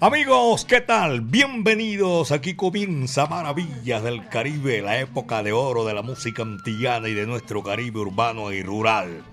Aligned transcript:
Amigos, 0.00 0.64
¿qué 0.64 0.80
tal? 0.80 1.22
Bienvenidos. 1.22 2.30
Aquí 2.30 2.54
comienza 2.54 3.26
Maravillas 3.26 4.00
del 4.04 4.28
Caribe, 4.28 4.80
la 4.80 5.00
época 5.00 5.42
de 5.42 5.50
oro 5.50 5.84
de 5.84 5.92
la 5.92 6.02
música 6.02 6.42
antillana 6.42 7.08
y 7.08 7.14
de 7.14 7.26
nuestro 7.26 7.64
Caribe 7.64 7.98
urbano 7.98 8.52
y 8.52 8.62
rural. 8.62 9.24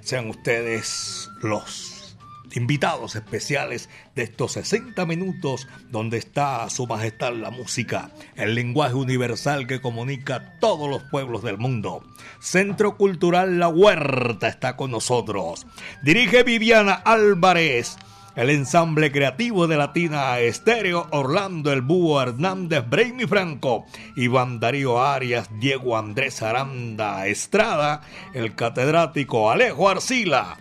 Sean 0.00 0.28
ustedes 0.28 1.30
los 1.40 2.16
invitados 2.52 3.14
especiales 3.14 3.88
de 4.16 4.24
estos 4.24 4.54
60 4.54 5.06
minutos 5.06 5.68
donde 5.88 6.18
está 6.18 6.68
Su 6.68 6.88
Majestad 6.88 7.34
la 7.34 7.50
música, 7.50 8.10
el 8.34 8.56
lenguaje 8.56 8.94
universal 8.94 9.68
que 9.68 9.80
comunica 9.80 10.34
a 10.34 10.58
todos 10.58 10.90
los 10.90 11.04
pueblos 11.04 11.44
del 11.44 11.58
mundo. 11.58 12.02
Centro 12.40 12.96
Cultural 12.96 13.60
La 13.60 13.68
Huerta 13.68 14.48
está 14.48 14.74
con 14.74 14.90
nosotros. 14.90 15.64
Dirige 16.02 16.42
Viviana 16.42 16.94
Álvarez 16.94 17.96
el 18.38 18.50
ensamble 18.50 19.10
creativo 19.10 19.66
de 19.66 19.76
Latina 19.76 20.38
Estéreo, 20.38 21.08
Orlando 21.10 21.72
El 21.72 21.82
Búho 21.82 22.22
Hernández, 22.22 22.88
Brainy 22.88 23.26
Franco, 23.26 23.84
Iván 24.14 24.60
Darío 24.60 25.02
Arias, 25.02 25.48
Diego 25.58 25.98
Andrés 25.98 26.40
Aranda 26.40 27.26
Estrada, 27.26 28.02
el 28.34 28.54
catedrático 28.54 29.50
Alejo 29.50 29.88
Arcila. 29.88 30.56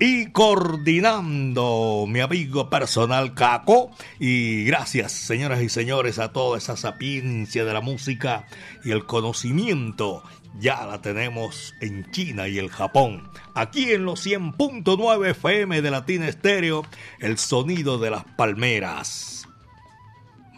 Y 0.00 0.32
coordinando 0.32 2.06
mi 2.08 2.20
amigo 2.20 2.68
personal 2.68 3.34
Caco. 3.34 3.92
Y 4.18 4.64
gracias, 4.64 5.12
señoras 5.12 5.62
y 5.62 5.68
señores, 5.68 6.18
a 6.18 6.32
toda 6.32 6.58
esa 6.58 6.76
sapiencia 6.76 7.64
de 7.64 7.72
la 7.72 7.80
música 7.80 8.46
y 8.84 8.90
el 8.90 9.06
conocimiento 9.06 10.24
ya 10.58 10.86
la 10.86 11.00
tenemos 11.00 11.74
en 11.80 12.10
China 12.10 12.48
y 12.48 12.58
el 12.58 12.68
Japón. 12.68 13.30
Aquí 13.54 13.92
en 13.92 14.04
los 14.04 14.26
100.9 14.26 15.30
FM 15.30 15.82
de 15.82 15.90
Latina 15.90 16.28
Estéreo, 16.28 16.84
el 17.20 17.38
sonido 17.38 17.98
de 17.98 18.10
las 18.10 18.24
palmeras. 18.24 19.46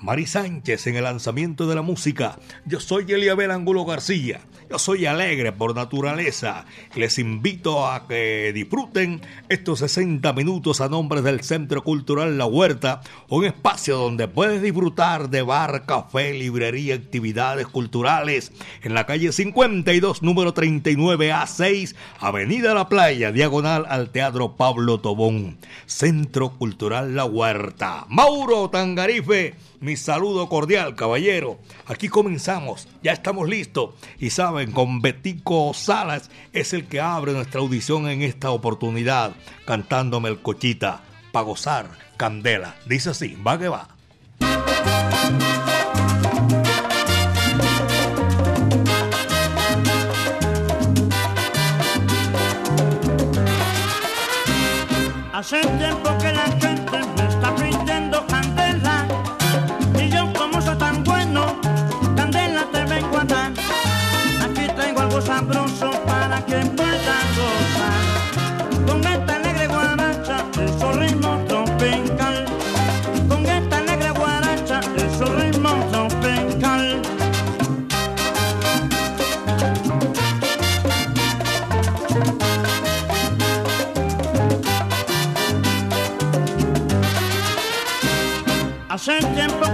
Mari 0.03 0.27
Sánchez 0.27 0.87
en 0.87 0.97
el 0.97 1.05
lanzamiento 1.05 1.67
de 1.67 1.75
la 1.75 1.83
música. 1.83 2.39
Yo 2.65 2.81
soy 2.81 3.05
Eliabel 3.13 3.51
Angulo 3.51 3.85
García. 3.85 4.41
Yo 4.71 4.79
soy 4.79 5.05
alegre 5.05 5.51
por 5.51 5.75
naturaleza. 5.75 6.65
Les 6.95 7.19
invito 7.19 7.89
a 7.89 8.07
que 8.07 8.53
disfruten 8.55 9.21
estos 9.49 9.81
60 9.81 10.33
minutos 10.33 10.81
a 10.81 10.89
nombre 10.89 11.23
del 11.23 11.41
Centro 11.41 11.83
Cultural 11.83 12.39
La 12.39 12.47
Huerta, 12.47 13.01
un 13.29 13.45
espacio 13.45 13.97
donde 13.97 14.29
puedes 14.29 14.63
disfrutar 14.63 15.29
de 15.29 15.43
bar, 15.43 15.87
café, 15.87 16.35
librería, 16.35 16.95
actividades 16.95 17.67
culturales 17.67 18.53
en 18.85 18.95
la 18.95 19.07
calle 19.07 19.33
52, 19.33 20.23
número 20.23 20.55
39A6, 20.55 21.97
Avenida 22.21 22.73
La 22.73 22.89
Playa, 22.89 23.33
diagonal 23.33 23.87
al 23.89 24.11
Teatro 24.11 24.55
Pablo 24.57 25.01
Tobón. 25.01 25.59
Centro 25.87 26.51
Cultural 26.51 27.17
La 27.17 27.25
Huerta. 27.25 28.07
Mauro 28.09 28.71
Tangarife 28.71 29.57
mi 29.81 29.97
saludo 29.97 30.47
cordial, 30.51 30.95
caballero. 30.95 31.59
Aquí 31.87 32.09
comenzamos, 32.09 32.87
ya 33.03 33.13
estamos 33.13 33.49
listos. 33.49 33.95
Y 34.19 34.29
saben, 34.29 34.60
con 34.69 35.01
Betico 35.01 35.73
Salas 35.75 36.31
es 36.53 36.73
el 36.73 36.87
que 36.87 37.01
abre 37.01 37.33
nuestra 37.33 37.61
audición 37.61 38.09
en 38.09 38.23
esta 38.23 38.51
oportunidad, 38.51 39.33
cantándome 39.65 40.29
el 40.29 40.41
cochita, 40.41 41.03
para 41.33 41.47
gozar 41.47 41.91
candela. 42.17 42.77
Dice 42.87 43.11
así, 43.11 43.37
va 43.47 43.59
que 43.59 43.69
va. 43.69 43.89
Hace 55.33 55.61
tiempo 55.79 56.19
que 56.19 56.33
la 56.33 56.70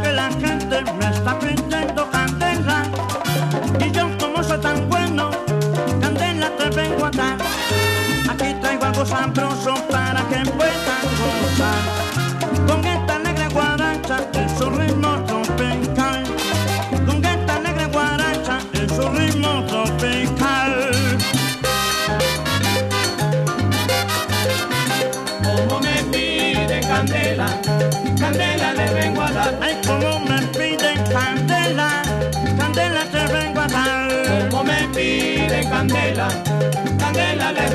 que 0.03 0.13
la 0.13 0.31
gente 0.31 0.85
me 0.99 1.07
está 1.07 1.39
pidiendo 1.39 2.11
candela 2.11 2.83
y 3.85 3.91
yo 3.91 4.09
como 4.19 4.43
soy 4.43 4.59
tan 4.61 4.89
bueno, 4.89 5.31
candela 6.01 6.51
te 6.57 6.71
vengo 6.71 7.07
a 7.07 7.11
dar. 7.11 7.39
Aquí 8.29 8.55
traigo 8.61 8.85
algo 8.85 9.07
sabroso 9.07 9.56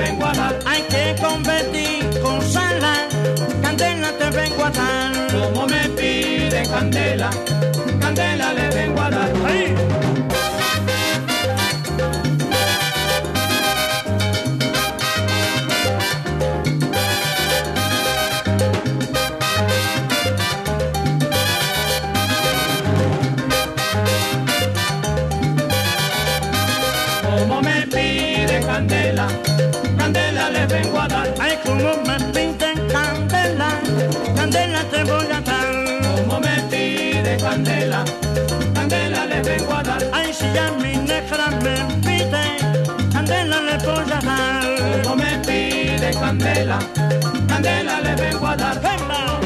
vengo 0.01 0.25
a 0.25 0.33
dar. 0.33 0.59
Hay 0.65 0.81
que 0.83 1.15
convertir 1.21 2.09
con 2.21 2.41
sala, 2.41 2.93
candela 3.61 4.11
te 4.17 4.29
vengo 4.31 4.65
a 4.65 4.71
dar. 4.71 5.11
Como 5.31 5.67
me 5.67 5.89
pide 5.97 6.63
candela, 6.67 7.29
candela 7.99 8.53
le 8.53 8.67
vengo 8.69 9.01
a 9.01 9.09
dar. 9.09 9.31
Ay. 9.45 10.10
Candela 43.11 43.61
le 43.61 43.77
voy 43.85 44.11
a 44.11 44.19
dar. 44.21 45.01
Como 45.03 45.15
me 45.15 45.37
pide 45.45 46.11
candela, 46.19 46.79
candela 47.47 48.01
le 48.01 48.15
vengo 48.15 48.47
a 48.47 48.55
dar. 48.55 48.81
¡Venga! 48.81 49.40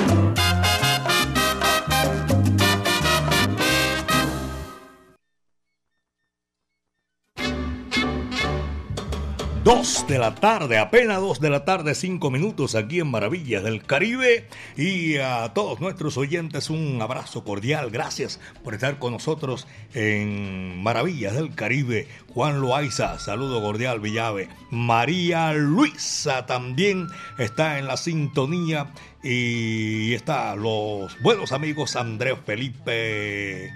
2 9.66 10.06
de 10.08 10.20
la 10.20 10.36
tarde, 10.36 10.78
apenas 10.78 11.20
2 11.20 11.40
de 11.40 11.50
la 11.50 11.66
tarde, 11.66 11.96
5 11.96 12.30
minutos 12.30 12.76
aquí 12.76 13.00
en 13.00 13.10
Maravillas 13.10 13.64
del 13.64 13.82
Caribe. 13.82 14.48
Y 14.78 15.18
a 15.18 15.54
todos 15.56 15.80
nuestros 15.80 16.18
oyentes 16.18 16.70
un 16.70 17.02
abrazo 17.02 17.44
cordial. 17.44 17.90
Gracias 17.90 18.40
por 18.64 18.76
estar 18.76 19.00
con 19.00 19.14
nosotros 19.14 19.68
en 19.96 20.84
Maravillas 20.84 21.34
del 21.34 21.56
Caribe. 21.56 22.08
Juan 22.32 22.62
Loaiza, 22.62 23.18
saludo 23.18 23.60
cordial, 23.60 24.02
Villave. 24.02 24.50
María 24.70 25.52
Luisa 25.54 26.46
también 26.46 27.08
está 27.40 27.80
en 27.80 27.88
la 27.88 27.98
sintonía. 27.98 28.92
Y 29.24 30.14
está 30.14 30.56
los 30.56 31.20
buenos 31.24 31.52
amigos 31.54 31.96
Andrés 31.96 32.38
Felipe 32.46 33.74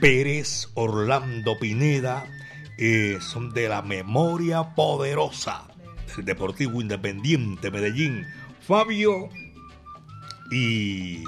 Pérez, 0.00 0.68
Orlando 0.74 1.58
Pineda 1.58 2.26
son 3.20 3.52
de 3.52 3.68
la 3.68 3.82
memoria 3.82 4.74
poderosa 4.74 5.64
del 6.16 6.24
Deportivo 6.24 6.80
Independiente 6.80 7.70
Medellín. 7.70 8.26
Fabio 8.60 9.28
y 10.50 11.22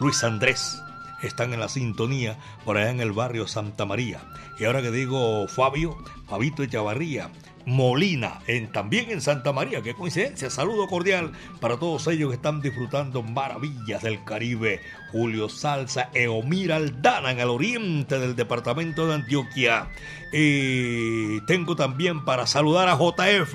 Luis 0.00 0.22
Andrés 0.24 0.82
están 1.22 1.52
en 1.52 1.60
la 1.60 1.68
sintonía 1.68 2.36
por 2.64 2.76
allá 2.76 2.90
en 2.90 3.00
el 3.00 3.12
barrio 3.12 3.46
Santa 3.46 3.86
María. 3.86 4.20
Y 4.58 4.64
ahora 4.64 4.82
que 4.82 4.90
digo 4.90 5.46
Fabio, 5.48 5.96
Fabito 6.28 6.62
Echavarría, 6.62 7.30
Molina, 7.66 8.40
en, 8.46 8.70
también 8.70 9.10
en 9.10 9.20
Santa 9.20 9.52
María. 9.52 9.82
Qué 9.82 9.92
coincidencia. 9.94 10.50
Saludo 10.50 10.86
cordial 10.86 11.32
para 11.60 11.78
todos 11.78 12.06
ellos 12.06 12.30
que 12.30 12.36
están 12.36 12.62
disfrutando 12.62 13.22
maravillas 13.22 14.02
del 14.02 14.22
Caribe. 14.24 14.80
Julio 15.12 15.48
Salsa, 15.48 16.10
Eomira 16.14 16.76
Aldana 16.76 17.30
en 17.30 17.40
el 17.40 17.48
oriente 17.48 18.18
del 18.18 18.36
departamento 18.36 19.06
de 19.06 19.14
Antioquia. 19.14 19.88
Y 20.32 21.40
tengo 21.46 21.76
también 21.76 22.24
para 22.24 22.46
saludar 22.46 22.88
a 22.88 22.98
JF. 22.98 23.54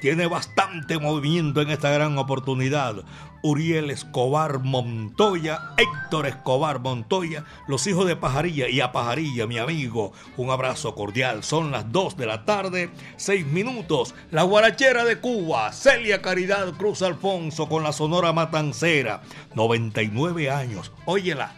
Tiene 0.00 0.26
bastante 0.26 0.98
movimiento 0.98 1.62
en 1.62 1.70
esta 1.70 1.90
gran 1.90 2.18
oportunidad. 2.18 3.04
Uriel 3.42 3.90
Escobar 3.90 4.58
Montoya, 4.58 5.74
Héctor 5.76 6.26
Escobar 6.26 6.80
Montoya, 6.80 7.44
los 7.68 7.86
hijos 7.86 8.06
de 8.06 8.16
Pajarilla 8.16 8.68
y 8.68 8.80
a 8.80 8.90
Pajarilla, 8.90 9.46
mi 9.46 9.58
amigo, 9.58 10.12
un 10.36 10.50
abrazo 10.50 10.94
cordial. 10.94 11.44
Son 11.44 11.70
las 11.70 11.90
2 11.92 12.16
de 12.16 12.26
la 12.26 12.44
tarde, 12.44 12.90
6 13.16 13.46
minutos. 13.46 14.14
La 14.30 14.42
guarachera 14.42 15.04
de 15.04 15.20
Cuba, 15.20 15.72
Celia 15.72 16.20
Caridad 16.20 16.72
Cruz 16.74 17.02
Alfonso 17.02 17.68
con 17.68 17.84
la 17.84 17.92
Sonora 17.92 18.32
Matancera, 18.32 19.22
99 19.54 20.50
años. 20.50 20.87
Óyela, 21.06 21.52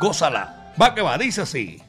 gózala, 0.00 0.72
va 0.80 0.94
que 0.94 1.02
va, 1.02 1.18
dice 1.18 1.42
así. 1.42 1.82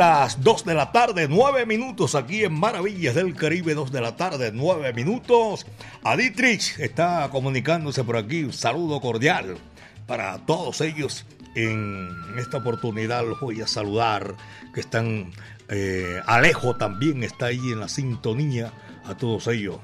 Las 0.00 0.42
2 0.42 0.64
de 0.64 0.72
la 0.72 0.92
tarde, 0.92 1.28
9 1.28 1.66
minutos 1.66 2.14
aquí 2.14 2.42
en 2.42 2.54
Maravillas 2.54 3.14
del 3.14 3.34
Caribe, 3.34 3.74
2 3.74 3.92
de 3.92 4.00
la 4.00 4.16
tarde, 4.16 4.50
9 4.50 4.94
minutos. 4.94 5.66
Aditrich 6.02 6.78
está 6.78 7.28
comunicándose 7.30 8.02
por 8.02 8.16
aquí, 8.16 8.44
un 8.44 8.54
saludo 8.54 8.98
cordial 9.02 9.58
para 10.06 10.38
todos 10.46 10.80
ellos. 10.80 11.26
En 11.54 12.08
esta 12.38 12.56
oportunidad 12.56 13.26
los 13.26 13.38
voy 13.40 13.60
a 13.60 13.66
saludar, 13.66 14.36
que 14.72 14.80
están, 14.80 15.32
eh, 15.68 16.18
Alejo 16.24 16.76
también 16.76 17.22
está 17.22 17.46
ahí 17.46 17.70
en 17.70 17.80
la 17.80 17.88
sintonía, 17.88 18.72
a 19.04 19.18
todos 19.18 19.48
ellos. 19.48 19.80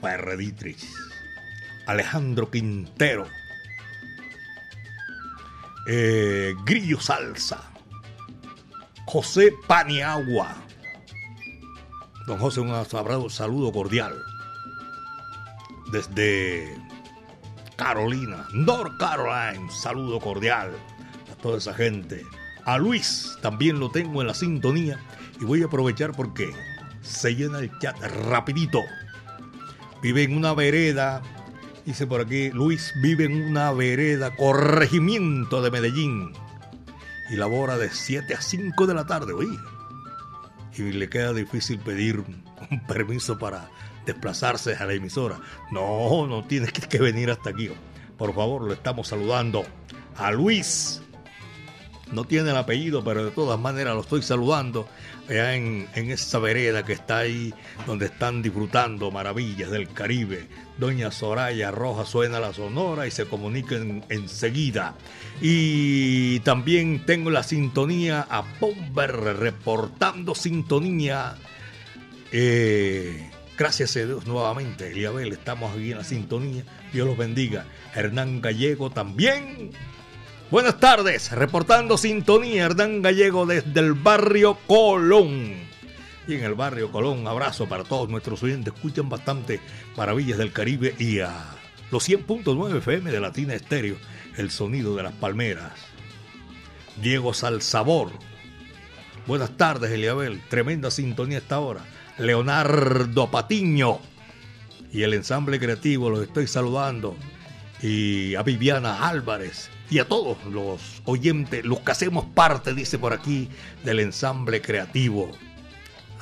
Para 0.00 0.34
Dietrich, 0.34 0.82
Alejandro 1.84 2.50
Quintero, 2.50 3.26
eh, 5.86 6.54
Grillo 6.64 6.98
Salsa. 7.02 7.71
José 9.06 9.52
Paniagua. 9.66 10.56
Don 12.26 12.38
José, 12.38 12.60
un 12.60 13.30
saludo 13.30 13.72
cordial. 13.72 14.14
desde 15.90 16.78
Carolina, 17.76 18.46
North 18.52 18.96
Carolina. 18.98 19.70
Saludo 19.70 20.20
cordial 20.20 20.72
a 21.30 21.34
toda 21.42 21.58
esa 21.58 21.74
gente. 21.74 22.24
A 22.64 22.78
Luis 22.78 23.36
también 23.42 23.80
lo 23.80 23.90
tengo 23.90 24.20
en 24.20 24.28
la 24.28 24.34
sintonía 24.34 24.98
y 25.40 25.44
voy 25.44 25.62
a 25.62 25.66
aprovechar 25.66 26.12
porque 26.12 26.50
se 27.02 27.34
llena 27.34 27.58
el 27.58 27.76
chat 27.80 27.98
rapidito. 28.28 28.80
Vive 30.00 30.22
en 30.22 30.36
una 30.36 30.54
vereda, 30.54 31.22
dice 31.84 32.06
por 32.06 32.20
aquí, 32.20 32.50
Luis 32.50 32.94
vive 33.02 33.24
en 33.24 33.50
una 33.50 33.72
vereda, 33.72 34.34
corregimiento 34.36 35.60
de 35.60 35.70
Medellín 35.70 36.32
y 37.32 37.36
labora 37.36 37.78
de 37.78 37.90
7 37.90 38.34
a 38.34 38.42
5 38.42 38.86
de 38.86 38.94
la 38.94 39.06
tarde, 39.06 39.32
oye. 39.32 39.58
Y 40.76 40.92
le 40.92 41.08
queda 41.08 41.32
difícil 41.32 41.78
pedir 41.78 42.20
un 42.20 42.86
permiso 42.86 43.38
para 43.38 43.70
desplazarse 44.04 44.74
a 44.76 44.84
la 44.84 44.92
emisora. 44.92 45.40
No, 45.70 46.26
no 46.26 46.44
tienes 46.44 46.72
que 46.72 46.98
venir 46.98 47.30
hasta 47.30 47.50
aquí. 47.50 47.70
Por 48.18 48.34
favor, 48.34 48.62
lo 48.62 48.72
estamos 48.72 49.08
saludando 49.08 49.64
a 50.16 50.30
Luis. 50.30 51.01
No 52.12 52.24
tiene 52.24 52.50
el 52.50 52.56
apellido, 52.56 53.02
pero 53.02 53.24
de 53.24 53.30
todas 53.30 53.58
maneras 53.58 53.94
lo 53.94 54.02
estoy 54.02 54.22
saludando 54.22 54.86
allá 55.28 55.54
en, 55.54 55.88
en 55.94 56.10
esa 56.10 56.38
vereda 56.38 56.84
que 56.84 56.92
está 56.92 57.18
ahí, 57.18 57.52
donde 57.86 58.06
están 58.06 58.42
disfrutando 58.42 59.10
maravillas 59.10 59.70
del 59.70 59.88
Caribe. 59.92 60.46
Doña 60.78 61.10
Soraya 61.10 61.70
Roja 61.70 62.04
suena 62.04 62.38
la 62.38 62.52
sonora 62.52 63.06
y 63.06 63.10
se 63.10 63.26
comunican 63.26 64.04
enseguida. 64.08 64.94
Y 65.40 66.40
también 66.40 67.04
tengo 67.06 67.30
la 67.30 67.42
sintonía 67.42 68.26
a 68.28 68.44
Pomber 68.60 69.10
reportando 69.38 70.34
sintonía. 70.34 71.36
Eh, 72.30 73.30
Gracias 73.62 73.96
a 73.96 74.00
Dios 74.00 74.26
nuevamente, 74.26 74.90
Eliabel, 74.90 75.32
estamos 75.32 75.72
aquí 75.72 75.92
en 75.92 75.98
la 75.98 76.04
sintonía. 76.04 76.64
Dios 76.92 77.06
los 77.06 77.16
bendiga. 77.16 77.66
Hernán 77.94 78.40
Gallego 78.40 78.90
también. 78.90 79.70
Buenas 80.52 80.78
tardes, 80.78 81.32
reportando 81.32 81.96
sintonía, 81.96 82.66
Hernán 82.66 83.00
Gallego 83.00 83.46
desde 83.46 83.80
el 83.80 83.94
barrio 83.94 84.58
Colón. 84.66 85.54
Y 86.28 86.34
en 86.34 86.44
el 86.44 86.52
barrio 86.52 86.92
Colón, 86.92 87.26
abrazo 87.26 87.66
para 87.70 87.84
todos 87.84 88.10
nuestros 88.10 88.42
oyentes. 88.42 88.74
Escuchan 88.74 89.08
bastante 89.08 89.60
Maravillas 89.96 90.36
del 90.36 90.52
Caribe 90.52 90.94
y 90.98 91.20
a 91.20 91.46
los 91.90 92.06
100.9 92.06 92.76
FM 92.76 93.10
de 93.10 93.18
Latina 93.18 93.54
Estéreo, 93.54 93.96
el 94.36 94.50
sonido 94.50 94.94
de 94.94 95.04
las 95.04 95.14
palmeras. 95.14 95.72
Diego 97.00 97.32
Salsabor. 97.32 98.10
Buenas 99.26 99.56
tardes, 99.56 99.90
Eliabel. 99.90 100.42
Tremenda 100.50 100.90
sintonía 100.90 101.38
esta 101.38 101.60
hora. 101.60 101.80
Leonardo 102.18 103.30
Patiño 103.30 104.00
y 104.92 105.02
el 105.02 105.14
ensamble 105.14 105.58
creativo, 105.58 106.10
los 106.10 106.22
estoy 106.22 106.46
saludando. 106.46 107.16
Y 107.80 108.34
a 108.34 108.42
Viviana 108.42 109.08
Álvarez 109.08 109.70
y 109.92 109.98
a 109.98 110.08
todos 110.08 110.38
los 110.50 111.02
oyentes, 111.04 111.66
los 111.66 111.80
que 111.80 111.92
hacemos 111.92 112.24
parte, 112.24 112.72
dice 112.72 112.98
por 112.98 113.12
aquí, 113.12 113.50
del 113.84 114.00
ensamble 114.00 114.62
creativo. 114.62 115.30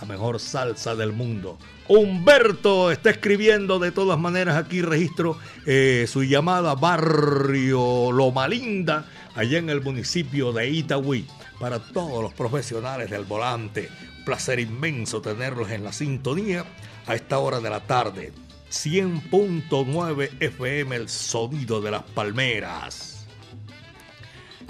La 0.01 0.09
mejor 0.09 0.41
salsa 0.41 0.97
del 0.97 1.13
mundo. 1.13 1.57
Humberto 1.87 2.91
está 2.91 3.11
escribiendo 3.11 3.79
de 3.79 3.93
todas 3.93 4.19
maneras 4.19 4.57
aquí 4.57 4.83
registro 4.83 5.39
eh, 5.67 6.07
su 6.09 6.25
llamada 6.25 6.75
Barrio 6.75 8.11
Loma 8.11 8.49
Linda, 8.49 9.05
allá 9.37 9.59
en 9.59 9.71
el 9.71 9.83
municipio 9.83 10.51
de 10.51 10.69
Itagüí, 10.69 11.29
para 11.61 11.79
todos 11.79 12.25
los 12.25 12.33
profesionales 12.33 13.09
del 13.09 13.25
volante 13.25 13.89
placer 14.25 14.59
inmenso 14.59 15.23
tenerlos 15.23 15.71
en 15.71 15.85
la 15.85 15.93
sintonía 15.93 16.65
a 17.07 17.15
esta 17.15 17.39
hora 17.39 17.61
de 17.61 17.71
la 17.71 17.81
tarde. 17.81 18.33
100.9 18.71 20.31
FM, 20.41 20.97
el 20.97 21.09
sonido 21.09 21.81
de 21.81 21.93
las 21.93 22.03
palmeras. 22.03 23.20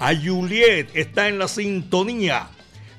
A 0.01 0.15
Juliet 0.15 0.89
está 0.95 1.27
en 1.27 1.37
la 1.37 1.47
sintonía, 1.47 2.47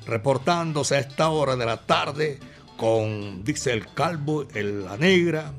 reportándose 0.06 0.94
a 0.94 1.00
esta 1.00 1.30
hora 1.30 1.56
de 1.56 1.66
la 1.66 1.78
tarde 1.85 2.38
con, 2.76 3.42
dice 3.42 3.73
el 3.73 3.92
calvo, 3.92 4.47
el, 4.54 4.85
la 4.85 4.97
negra, 4.97 5.52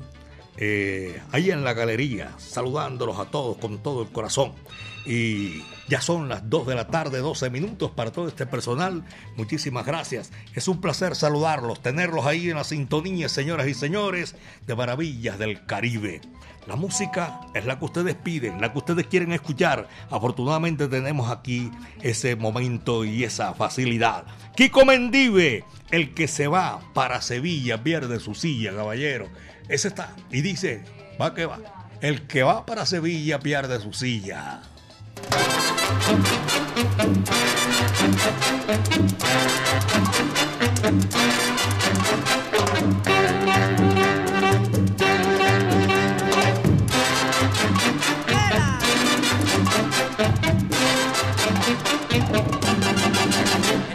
eh, 0.56 1.20
ahí 1.32 1.50
en 1.50 1.62
la 1.62 1.74
galería, 1.74 2.32
saludándolos 2.38 3.18
a 3.18 3.26
todos 3.26 3.58
con 3.58 3.82
todo 3.82 4.04
el 4.04 4.08
corazón. 4.08 4.52
Y 5.04 5.62
ya 5.88 6.00
son 6.00 6.28
las 6.28 6.48
2 6.48 6.66
de 6.66 6.74
la 6.74 6.86
tarde, 6.88 7.18
12 7.18 7.50
minutos 7.50 7.90
para 7.90 8.12
todo 8.12 8.28
este 8.28 8.46
personal. 8.46 9.04
Muchísimas 9.36 9.84
gracias. 9.84 10.32
Es 10.54 10.68
un 10.68 10.80
placer 10.80 11.14
saludarlos, 11.14 11.82
tenerlos 11.82 12.26
ahí 12.26 12.50
en 12.50 12.56
la 12.56 12.64
sintonía, 12.64 13.28
señoras 13.28 13.66
y 13.66 13.74
señores, 13.74 14.34
de 14.66 14.74
Maravillas 14.74 15.38
del 15.38 15.66
Caribe. 15.66 16.20
La 16.66 16.76
música 16.76 17.40
es 17.52 17.66
la 17.66 17.78
que 17.78 17.84
ustedes 17.84 18.14
piden, 18.14 18.60
la 18.60 18.72
que 18.72 18.78
ustedes 18.78 19.06
quieren 19.06 19.32
escuchar. 19.32 19.86
Afortunadamente 20.10 20.88
tenemos 20.88 21.30
aquí 21.30 21.70
ese 22.02 22.36
momento 22.36 23.04
y 23.04 23.24
esa 23.24 23.52
facilidad. 23.52 24.24
Kiko 24.56 24.86
Mendive, 24.86 25.64
el 25.90 26.14
que 26.14 26.26
se 26.26 26.48
va 26.48 26.80
para 26.94 27.20
Sevilla, 27.20 27.82
pierde 27.82 28.18
su 28.18 28.34
silla, 28.34 28.74
caballero. 28.74 29.28
Ese 29.68 29.88
está. 29.88 30.16
Y 30.30 30.40
dice, 30.40 30.82
va 31.20 31.34
que 31.34 31.44
va. 31.44 31.58
El 32.00 32.26
que 32.26 32.42
va 32.42 32.64
para 32.64 32.86
Sevilla 32.86 33.38
pierde 33.40 33.78
su 33.80 33.92
silla. 33.92 34.62
El 40.84 41.23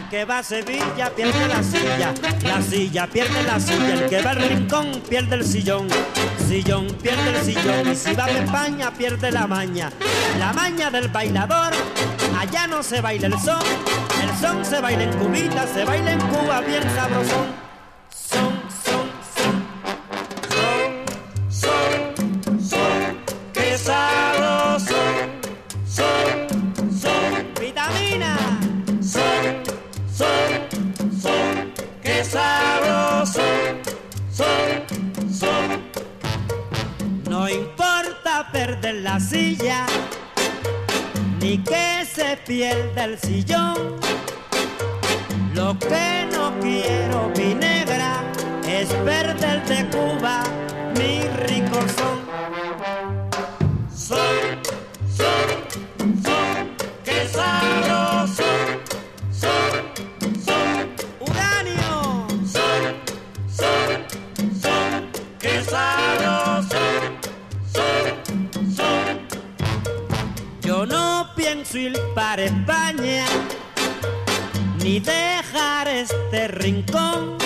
que 0.10 0.26
va 0.26 0.40
a 0.40 0.44
Sevilla 0.44 1.12
pierde 1.16 1.48
la 1.48 1.62
silla, 1.62 2.14
la 2.44 2.62
silla 2.62 3.08
pierde 3.08 3.44
la 3.44 3.60
silla, 3.60 3.94
el 3.94 4.10
que 4.10 4.22
va 4.22 4.32
al 4.32 4.38
rincón 4.38 5.02
pierde 5.08 5.36
el 5.36 5.46
sillón, 5.46 5.88
sillón 6.48 6.88
pierde 7.02 7.30
el 7.30 7.46
sillón, 7.46 7.92
y 7.92 7.96
si 7.96 8.14
va 8.14 8.26
a 8.26 8.30
España 8.30 8.92
pierde 8.92 9.32
la 9.32 9.46
maña, 9.46 9.92
la 10.40 10.52
maña 10.54 10.90
del 10.90 11.10
bailador, 11.10 11.74
allá 12.40 12.66
no 12.66 12.82
se 12.82 13.02
baila 13.02 13.28
el 13.28 13.40
son, 13.40 13.62
el 14.24 14.36
son 14.42 14.66
se 14.66 14.82
baila 14.82 15.04
en 15.04 15.14
cubita, 15.14 15.68
se 15.68 15.86
baila 15.86 16.14
en 16.14 16.20
Cuba 16.22 16.62
bien 16.62 16.84
sabrosón. 16.96 17.69
Perder 38.52 38.96
la 38.96 39.20
silla, 39.20 39.86
ni 41.40 41.58
que 41.60 42.06
se 42.06 42.38
pierda 42.46 43.06
el 43.06 43.20
sillón. 43.20 43.96
Lo 45.54 45.78
que 45.78 46.28
no 46.32 46.54
quiero, 46.60 47.32
mi 47.36 47.54
negra, 47.54 48.24
es 48.68 48.88
perder 49.06 49.64
de 49.66 49.86
Cuba 49.90 50.44
mi 50.96 51.22
rico 51.48 51.80
son. 51.98 52.19
Rincón. 76.70 77.39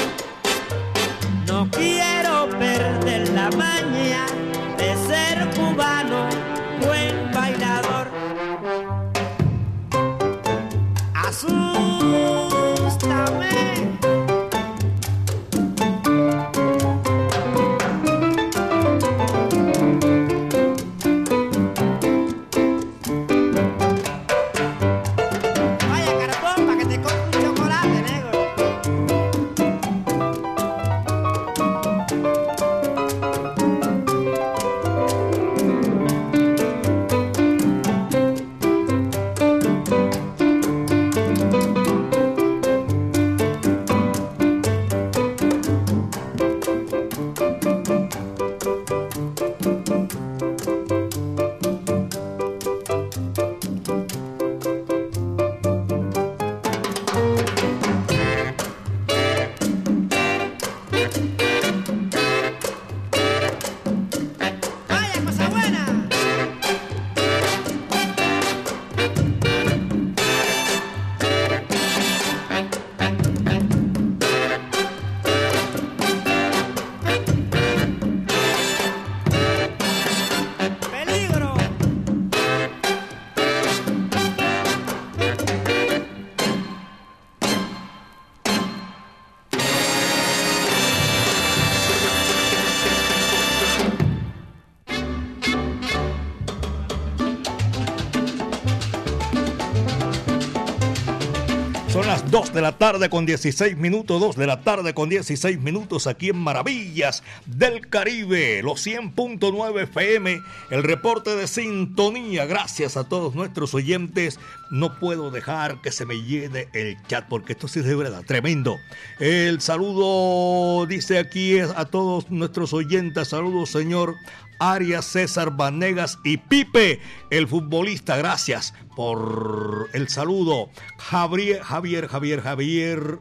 2 102.53 102.57
de 102.57 102.61
la 102.61 102.77
tarde 102.77 103.09
con 103.09 103.25
16 103.25 103.77
minutos, 103.77 104.21
2 104.21 104.35
de 104.35 104.45
la 104.45 104.61
tarde 104.61 104.93
con 104.93 105.09
16 105.09 105.59
minutos 105.59 106.05
aquí 106.05 106.29
en 106.29 106.37
Maravillas 106.37 107.23
del 107.47 107.89
Caribe, 107.89 108.61
los 108.61 108.85
100.9 108.85 109.81
FM, 109.81 110.39
el 110.69 110.83
reporte 110.83 111.35
de 111.35 111.47
sintonía. 111.47 112.45
Gracias 112.45 112.95
a 112.95 113.05
todos 113.05 113.33
nuestros 113.33 113.73
oyentes. 113.73 114.39
No 114.69 114.99
puedo 114.99 115.31
dejar 115.31 115.81
que 115.81 115.91
se 115.91 116.05
me 116.05 116.21
llene 116.21 116.67
el 116.73 116.95
chat 117.07 117.25
porque 117.27 117.53
esto 117.53 117.67
sí 117.67 117.79
es 117.79 117.85
de 117.85 117.95
verdad 117.95 118.21
tremendo. 118.23 118.77
El 119.19 119.59
saludo 119.59 120.85
dice 120.85 121.17
aquí 121.17 121.57
a 121.59 121.85
todos 121.85 122.29
nuestros 122.29 122.71
oyentes, 122.73 123.29
saludos 123.29 123.71
señor 123.71 124.15
Arias, 124.59 125.05
César 125.05 125.55
Vanegas 125.55 126.19
y 126.23 126.37
Pipe, 126.37 127.01
el 127.29 127.47
futbolista. 127.47 128.17
Gracias 128.17 128.73
por 128.95 129.89
el 129.93 130.09
saludo. 130.09 130.69
Javier, 130.97 131.61
Javier, 131.61 132.07
Javier, 132.07 132.41
Javier. 132.41 133.19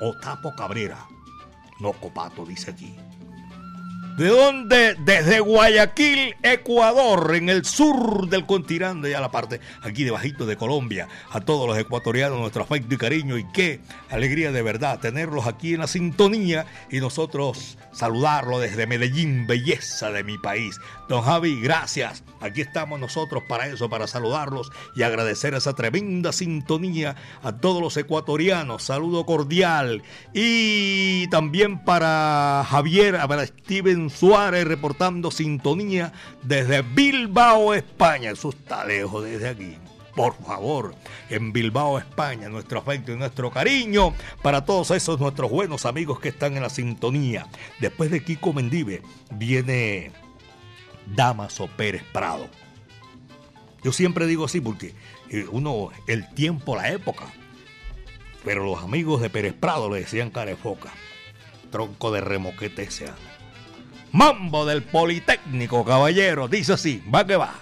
Otapo 0.00 0.54
Cabrera. 0.54 1.06
No, 1.80 1.92
Copato, 1.92 2.44
dice 2.44 2.70
aquí. 2.70 2.94
¿De 4.16 4.28
dónde? 4.28 4.94
Desde 5.04 5.40
Guayaquil, 5.40 6.34
Ecuador, 6.42 7.34
en 7.34 7.50
el 7.50 7.66
sur 7.66 8.30
del 8.30 8.46
continente, 8.46 9.10
ya 9.10 9.20
la 9.20 9.30
parte 9.30 9.60
aquí 9.82 10.04
debajito 10.04 10.46
de 10.46 10.56
Colombia. 10.56 11.06
A 11.30 11.40
todos 11.42 11.68
los 11.68 11.76
ecuatorianos, 11.76 12.40
nuestro 12.40 12.62
afecto 12.62 12.94
y 12.94 12.96
cariño. 12.96 13.36
Y 13.36 13.44
qué 13.52 13.80
alegría 14.08 14.52
de 14.52 14.62
verdad 14.62 15.00
tenerlos 15.00 15.46
aquí 15.46 15.74
en 15.74 15.80
la 15.80 15.86
sintonía 15.86 16.64
y 16.90 17.00
nosotros 17.00 17.76
saludarlo 17.92 18.58
desde 18.58 18.86
Medellín, 18.86 19.46
belleza 19.46 20.10
de 20.10 20.24
mi 20.24 20.38
país. 20.38 20.80
Don 21.10 21.20
Javi, 21.20 21.60
gracias. 21.60 22.24
Aquí 22.40 22.62
estamos 22.62 22.98
nosotros 22.98 23.42
para 23.46 23.66
eso, 23.66 23.90
para 23.90 24.06
saludarlos 24.06 24.70
y 24.94 25.02
agradecer 25.02 25.52
esa 25.54 25.74
tremenda 25.74 26.32
sintonía 26.32 27.16
a 27.42 27.52
todos 27.52 27.82
los 27.82 27.96
ecuatorianos. 27.98 28.82
Saludo 28.82 29.26
cordial. 29.26 30.02
Y 30.32 31.28
también 31.28 31.84
para 31.84 32.66
Javier, 32.68 33.18
para 33.28 33.46
Steven 33.46 34.05
Suárez 34.10 34.66
reportando 34.66 35.30
sintonía 35.30 36.12
desde 36.42 36.82
Bilbao, 36.82 37.74
España. 37.74 38.30
Eso 38.30 38.50
está 38.50 38.84
lejos 38.84 39.24
desde 39.24 39.48
aquí 39.48 39.76
por 40.16 40.34
favor, 40.34 40.94
en 41.28 41.52
Bilbao, 41.52 41.98
España, 41.98 42.48
nuestro 42.48 42.78
afecto 42.78 43.12
y 43.12 43.16
nuestro 43.16 43.50
cariño 43.50 44.14
para 44.42 44.64
todos 44.64 44.90
esos 44.90 45.20
nuestros 45.20 45.50
buenos 45.50 45.84
amigos 45.84 46.18
que 46.18 46.30
están 46.30 46.56
en 46.56 46.62
la 46.62 46.70
sintonía. 46.70 47.46
Después 47.80 48.10
de 48.10 48.24
Kiko 48.24 48.54
Mendive 48.54 49.02
viene 49.30 50.10
Damaso 51.14 51.68
Pérez 51.76 52.02
Prado. 52.12 52.48
Yo 53.84 53.92
siempre 53.92 54.26
digo 54.26 54.46
así 54.46 54.60
porque 54.60 54.94
eh, 55.28 55.46
uno, 55.52 55.90
el 56.06 56.28
tiempo, 56.34 56.74
la 56.76 56.90
época. 56.90 57.26
Pero 58.42 58.64
los 58.64 58.82
amigos 58.82 59.20
de 59.20 59.28
Pérez 59.28 59.52
Prado 59.52 59.90
le 59.90 60.00
decían 60.00 60.30
carefoca. 60.30 60.92
Tronco 61.70 62.10
de 62.10 62.22
remoquete 62.22 62.90
sea. 62.90 63.14
Mambo 64.12 64.64
del 64.66 64.82
Politécnico, 64.82 65.84
caballero. 65.84 66.48
Dice 66.48 66.74
así, 66.74 67.02
va 67.12 67.26
que 67.26 67.36
va. 67.36 67.54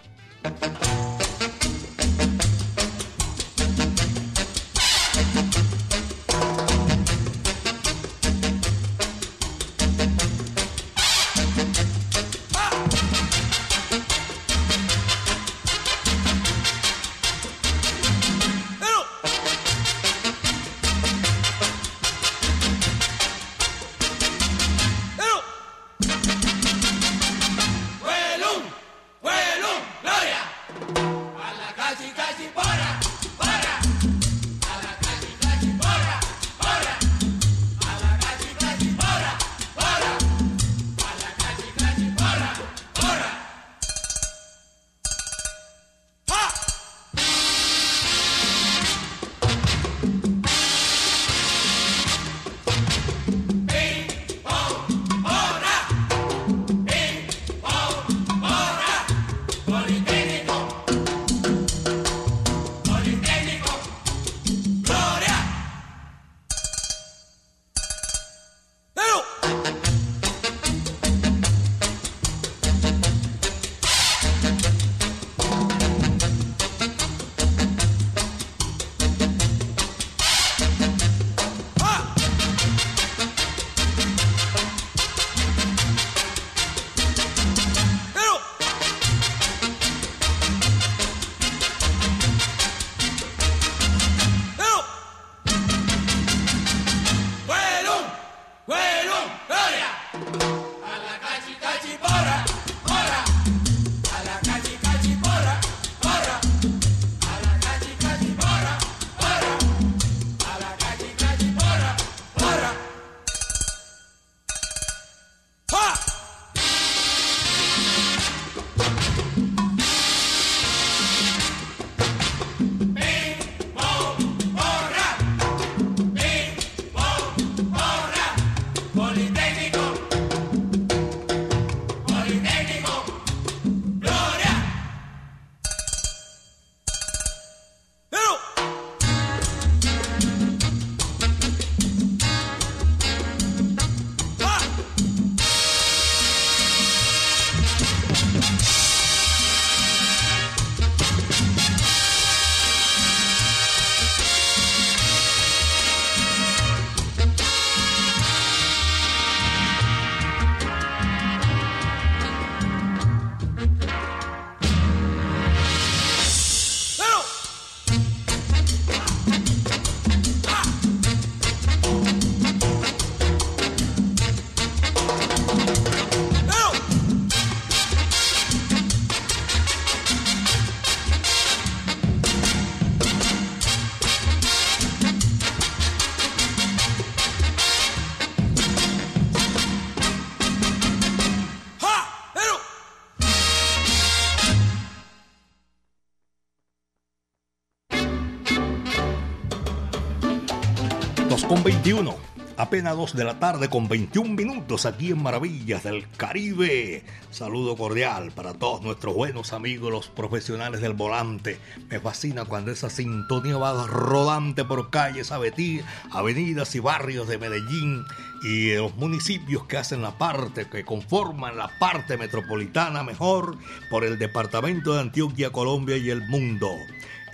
21. 201.84 202.16
Apenas 202.56 202.96
2 202.96 203.14
de 203.14 203.24
la 203.24 203.38
tarde 203.38 203.68
con 203.68 203.88
21 203.88 204.30
minutos 204.30 204.86
aquí 204.86 205.10
en 205.10 205.22
Maravillas 205.22 205.82
del 205.82 206.08
Caribe. 206.16 207.04
Saludo 207.30 207.76
cordial 207.76 208.32
para 208.32 208.54
todos 208.54 208.80
nuestros 208.80 209.14
buenos 209.14 209.52
amigos, 209.52 209.92
los 209.92 210.08
profesionales 210.08 210.80
del 210.80 210.94
volante. 210.94 211.58
Me 211.90 212.00
fascina 212.00 212.46
cuando 212.46 212.70
esa 212.70 212.88
sintonía 212.88 213.58
va 213.58 213.86
rodante 213.86 214.64
por 214.64 214.88
calles, 214.88 215.30
avenidas 215.30 216.74
y 216.74 216.80
barrios 216.80 217.28
de 217.28 217.36
Medellín 217.36 218.06
y 218.42 218.74
los 218.76 218.96
municipios 218.96 219.66
que 219.66 219.76
hacen 219.76 220.00
la 220.00 220.16
parte, 220.16 220.66
que 220.70 220.86
conforman 220.86 221.58
la 221.58 221.70
parte 221.78 222.16
metropolitana 222.16 223.02
mejor 223.02 223.58
por 223.90 224.04
el 224.04 224.18
departamento 224.18 224.94
de 224.94 225.00
Antioquia, 225.00 225.50
Colombia 225.50 225.98
y 225.98 226.08
el 226.08 226.26
mundo 226.28 226.70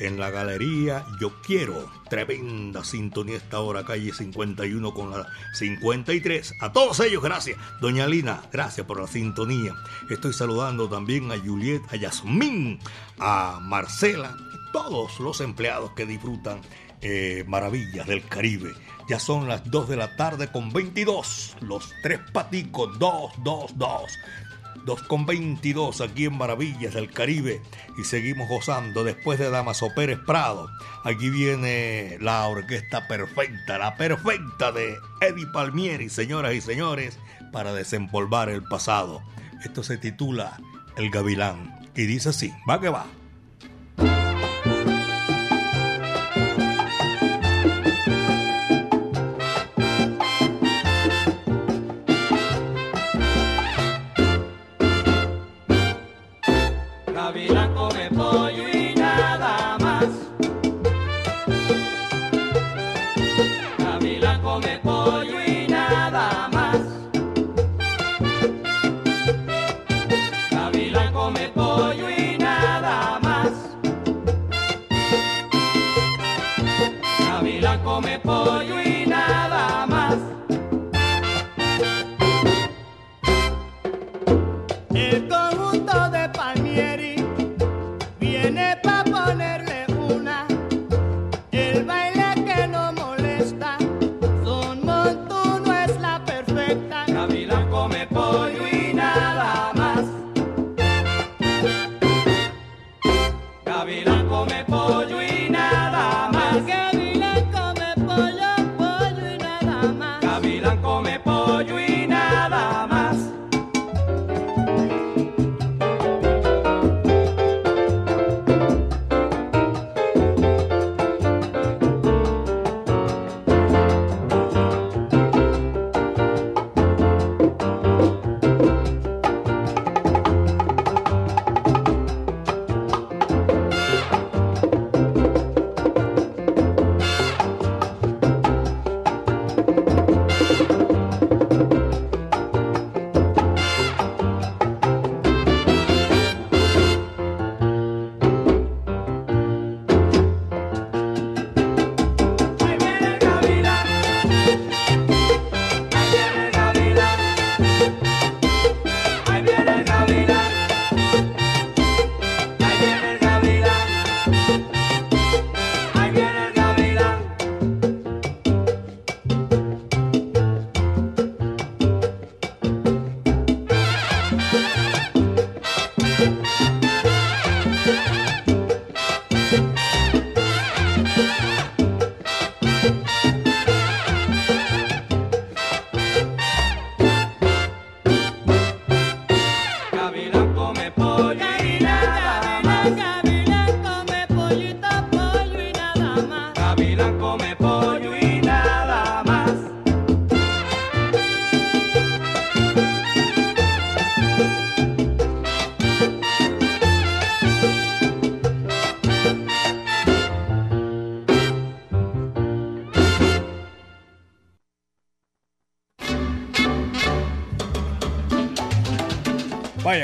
en 0.00 0.18
la 0.18 0.30
galería 0.30 1.04
Yo 1.20 1.40
Quiero. 1.42 1.88
Tremenda 2.08 2.82
sintonía 2.82 3.36
esta 3.36 3.60
hora, 3.60 3.84
calle 3.84 4.12
51 4.12 4.92
con 4.92 5.10
la 5.12 5.28
53. 5.54 6.54
A 6.60 6.72
todos 6.72 6.98
ellos, 7.00 7.22
gracias. 7.22 7.58
Doña 7.80 8.06
Lina, 8.06 8.42
gracias 8.52 8.86
por 8.86 9.00
la 9.00 9.06
sintonía. 9.06 9.74
Estoy 10.08 10.32
saludando 10.32 10.88
también 10.88 11.30
a 11.30 11.38
Juliet, 11.38 11.82
a 11.90 11.96
Yasmín, 11.96 12.80
a 13.18 13.60
Marcela, 13.62 14.36
todos 14.72 15.20
los 15.20 15.40
empleados 15.40 15.92
que 15.92 16.06
disfrutan 16.06 16.60
eh, 17.02 17.44
maravillas 17.46 18.06
del 18.06 18.24
Caribe. 18.26 18.72
Ya 19.08 19.18
son 19.18 19.48
las 19.48 19.68
2 19.70 19.88
de 19.88 19.96
la 19.96 20.16
tarde 20.16 20.50
con 20.52 20.72
22. 20.72 21.56
Los 21.60 21.92
tres 22.02 22.20
paticos, 22.32 22.98
2, 22.98 23.32
2, 23.42 23.78
2. 23.78 24.02
2.22 24.90 26.05
aquí 26.05 26.24
en 26.24 26.37
Maravillas 26.37 26.94
del 26.94 27.12
Caribe 27.12 27.62
y 27.96 28.03
seguimos 28.03 28.48
gozando 28.48 29.05
después 29.05 29.38
de 29.38 29.48
Damaso 29.48 29.94
Pérez 29.94 30.18
Prado. 30.26 30.68
Aquí 31.05 31.31
viene 31.31 32.18
la 32.20 32.48
orquesta 32.48 33.07
perfecta, 33.07 33.79
la 33.79 33.96
perfecta 33.96 34.72
de 34.72 34.96
Eddie 35.20 35.46
Palmieri, 35.46 36.09
señoras 36.09 36.55
y 36.55 36.61
señores, 36.61 37.20
para 37.53 37.72
desempolvar 37.72 38.48
el 38.48 38.64
pasado. 38.64 39.22
Esto 39.64 39.85
se 39.85 39.96
titula 39.96 40.59
El 40.96 41.11
Gavilán 41.11 41.88
y 41.94 42.07
dice 42.07 42.31
así, 42.31 42.53
va 42.68 42.81
que 42.81 42.88
va. 42.88 43.19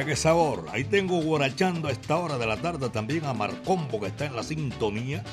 Qué 0.06 0.14
sabor. 0.14 0.66
Ahí 0.70 0.84
tengo 0.84 1.20
guarachando 1.20 1.88
a 1.88 1.90
esta 1.90 2.16
hora 2.16 2.38
de 2.38 2.46
la 2.46 2.56
tarde 2.58 2.88
también 2.90 3.24
a 3.24 3.34
Marcombo, 3.34 4.00
que 4.00 4.06
está 4.06 4.26
en 4.26 4.36
la 4.36 4.44
sintonía. 4.44 5.24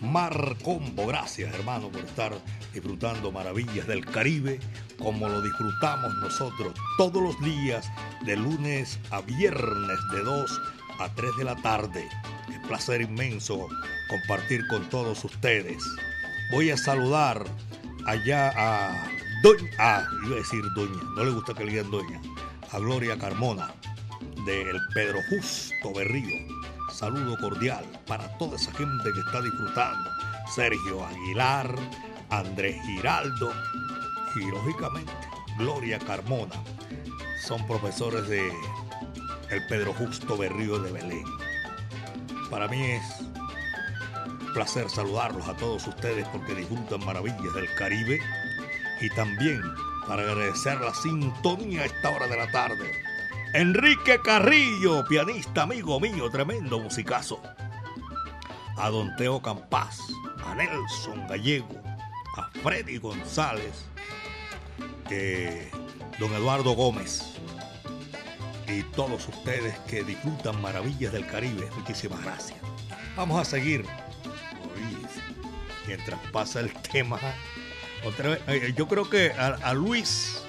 Marcombo, 0.00 1.06
gracias 1.06 1.54
hermano 1.54 1.88
por 1.88 2.00
estar 2.00 2.32
disfrutando 2.74 3.30
maravillas 3.30 3.86
del 3.86 4.04
Caribe 4.04 4.58
como 4.98 5.28
lo 5.28 5.40
disfrutamos 5.40 6.12
nosotros 6.16 6.74
todos 6.96 7.22
los 7.22 7.40
días 7.42 7.88
de 8.24 8.36
lunes 8.36 8.98
a 9.10 9.20
viernes 9.20 9.98
de 10.12 10.20
2 10.20 10.60
a 10.98 11.14
3 11.14 11.30
de 11.38 11.44
la 11.44 11.56
tarde. 11.56 12.08
Qué 12.48 12.58
placer 12.66 13.02
inmenso 13.02 13.68
compartir 14.08 14.66
con 14.66 14.88
todos 14.88 15.24
ustedes. 15.24 15.82
Voy 16.50 16.70
a 16.70 16.76
saludar 16.76 17.44
allá 18.04 18.52
a 18.56 19.08
Doña, 19.44 19.70
ah, 19.78 20.04
iba 20.26 20.34
a 20.34 20.38
decir 20.40 20.62
Doña, 20.74 21.02
no 21.14 21.24
le 21.24 21.30
gusta 21.30 21.54
que 21.54 21.64
le 21.64 21.70
digan 21.70 21.90
Doña, 21.92 22.20
a 22.72 22.78
Gloria 22.80 23.16
Carmona 23.16 23.77
del 24.48 24.80
Pedro 24.94 25.20
Justo 25.28 25.92
Berrío. 25.94 26.46
Saludo 26.90 27.36
cordial 27.38 27.84
para 28.06 28.26
toda 28.38 28.56
esa 28.56 28.72
gente 28.72 29.12
que 29.12 29.20
está 29.20 29.42
disfrutando. 29.42 30.10
Sergio 30.54 31.04
Aguilar, 31.04 31.74
Andrés 32.30 32.80
Giraldo 32.86 33.52
y 34.36 34.50
lógicamente 34.50 35.12
Gloria 35.58 35.98
Carmona. 35.98 36.54
Son 37.46 37.66
profesores 37.66 38.26
de 38.26 38.50
el 39.50 39.66
Pedro 39.66 39.92
Justo 39.92 40.38
Berrío 40.38 40.78
de 40.78 40.92
Belén. 40.92 41.26
Para 42.48 42.68
mí 42.68 42.82
es 42.82 43.02
placer 44.54 44.88
saludarlos 44.88 45.46
a 45.46 45.56
todos 45.58 45.86
ustedes 45.86 46.26
porque 46.28 46.54
disfrutan 46.54 47.04
maravillas 47.04 47.52
del 47.54 47.68
Caribe 47.74 48.18
y 49.02 49.10
también 49.10 49.60
para 50.06 50.22
agradecer 50.22 50.80
la 50.80 50.94
sintonía 50.94 51.82
a 51.82 51.84
esta 51.84 52.08
hora 52.08 52.26
de 52.28 52.36
la 52.38 52.50
tarde. 52.50 53.07
Enrique 53.54 54.20
Carrillo, 54.22 55.04
pianista 55.08 55.62
amigo 55.62 55.98
mío, 56.00 56.30
tremendo 56.30 56.78
musicazo. 56.78 57.40
A 58.76 58.90
Don 58.90 59.14
Teo 59.16 59.40
Campás, 59.40 60.00
a 60.44 60.54
Nelson 60.54 61.26
Gallego, 61.28 61.82
a 62.36 62.50
Freddy 62.62 62.98
González, 62.98 63.86
eh, 65.10 65.70
Don 66.18 66.32
Eduardo 66.34 66.72
Gómez 66.72 67.38
y 68.68 68.82
todos 68.82 69.26
ustedes 69.28 69.78
que 69.80 70.04
disfrutan 70.04 70.60
maravillas 70.60 71.12
del 71.12 71.26
Caribe. 71.26 71.68
Muchísimas 71.76 72.22
gracias. 72.22 72.58
Vamos 73.16 73.40
a 73.40 73.44
seguir 73.44 73.84
mientras 75.88 76.20
pasa 76.30 76.60
el 76.60 76.72
tema. 76.72 77.18
Otra 78.04 78.30
vez, 78.30 78.40
eh, 78.46 78.74
yo 78.76 78.86
creo 78.86 79.08
que 79.10 79.32
a, 79.32 79.74
Luis 79.74 80.42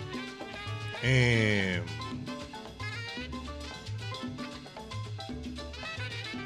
eh, 1.01 1.81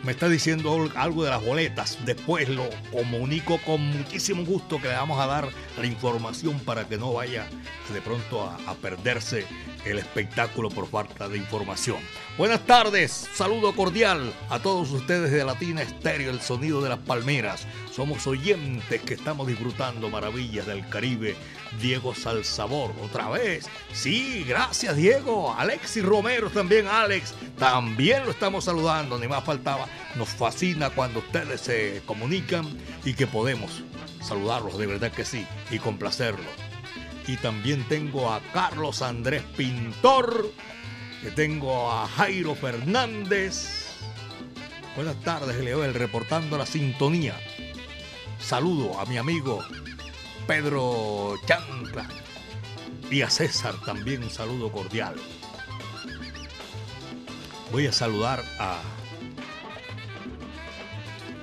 me 0.04 0.12
está 0.12 0.30
diciendo 0.30 0.90
algo 0.96 1.24
de 1.24 1.30
las 1.30 1.44
boletas. 1.44 1.98
Después 2.06 2.50
lo 2.50 2.70
comunico 2.92 3.60
con 3.66 3.82
muchísimo 3.82 4.44
gusto 4.46 4.82
que 4.82 4.90
le 4.90 4.94
vamos 4.94 5.20
a 5.20 5.26
dar 5.26 5.50
la 5.78 5.86
información 5.86 6.60
para 6.60 6.88
que 6.88 6.98
no 6.98 7.14
vaya 7.14 7.48
de 7.94 8.02
pronto 8.02 8.44
a 8.44 8.74
perderse 8.76 9.46
el 9.86 9.98
espectáculo 9.98 10.70
por 10.70 10.88
falta 10.88 11.28
de 11.28 11.38
información. 11.38 11.98
Buenas 12.36 12.66
tardes, 12.66 13.30
saludo 13.36 13.76
cordial 13.76 14.34
a 14.50 14.58
todos 14.58 14.90
ustedes 14.92 15.32
de 15.32 15.46
Latina 15.46 15.84
Estéreo, 15.84 16.32
el 16.32 16.42
sonido 16.42 16.82
de 16.82 16.90
las 16.90 16.98
palmeras. 16.98 17.68
Somos 17.92 18.26
oyentes 18.26 19.02
que 19.04 19.14
estamos 19.14 19.46
disfrutando 19.46 20.10
maravillas 20.10 20.66
del 20.66 20.90
Caribe. 20.90 21.36
Diego 21.80 22.16
Salsabor, 22.16 22.92
otra 23.04 23.30
vez. 23.30 23.68
Sí, 23.92 24.44
gracias 24.48 24.96
Diego. 24.96 25.54
Alexis 25.56 26.04
Romero 26.04 26.50
también, 26.50 26.88
Alex. 26.88 27.36
También 27.60 28.26
lo 28.26 28.32
estamos 28.32 28.66
saludando, 28.66 29.20
ni 29.20 29.28
más 29.28 29.44
faltaba. 29.44 29.86
Nos 30.16 30.30
fascina 30.30 30.90
cuando 30.90 31.20
ustedes 31.20 31.62
se 31.62 32.02
comunican 32.08 32.66
y 33.06 33.14
que 33.14 33.28
podemos 33.28 33.84
saludarlos, 34.24 34.80
de 34.80 34.88
verdad 34.88 35.12
que 35.12 35.24
sí, 35.24 35.46
y 35.70 35.78
complacerlos 35.78 36.48
y 37.28 37.38
también 37.38 37.84
tengo 37.88 38.32
a 38.32 38.42
Carlos 38.54 39.02
Andrés 39.02 39.44
Pintor, 39.56 40.52
que 41.24 41.32
tengo 41.32 41.90
a 41.90 42.06
Jairo 42.06 42.54
Fernández. 42.54 43.88
Buenas 44.98 45.16
tardes, 45.22 45.56
Leoel, 45.64 45.94
reportando 45.94 46.58
la 46.58 46.66
sintonía. 46.66 47.34
Saludo 48.40 49.00
a 49.00 49.06
mi 49.06 49.18
amigo 49.18 49.64
Pedro 50.46 51.40
Chancla 51.46 52.10
y 53.10 53.22
a 53.22 53.30
César 53.30 53.76
también 53.86 54.22
un 54.22 54.30
saludo 54.30 54.70
cordial. 54.70 55.16
Voy 57.72 57.88
a 57.88 57.94
saludar 57.94 58.44
a 58.60 58.82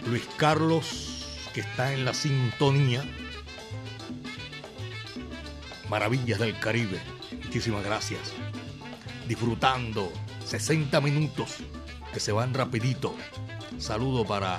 Luis 0.06 0.28
Carlos, 0.36 1.48
que 1.54 1.60
está 1.60 1.94
en 1.94 2.04
la 2.04 2.12
sintonía 2.12 3.02
maravillas 5.88 6.38
del 6.38 6.58
Caribe. 6.58 7.00
Muchísimas 7.44 7.82
gracias. 7.82 8.34
Disfrutando 9.30 10.12
60 10.44 11.00
minutos 11.00 11.58
que 12.12 12.18
se 12.18 12.32
van 12.32 12.52
rapidito. 12.52 13.14
Saludo 13.78 14.24
para 14.24 14.58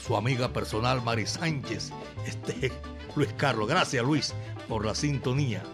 su 0.00 0.16
amiga 0.16 0.52
personal 0.52 1.02
Mari 1.02 1.26
Sánchez, 1.26 1.90
este 2.24 2.70
Luis 3.16 3.32
Carlos. 3.36 3.68
Gracias 3.68 4.04
Luis 4.04 4.32
por 4.68 4.86
la 4.86 4.94
sintonía. 4.94 5.64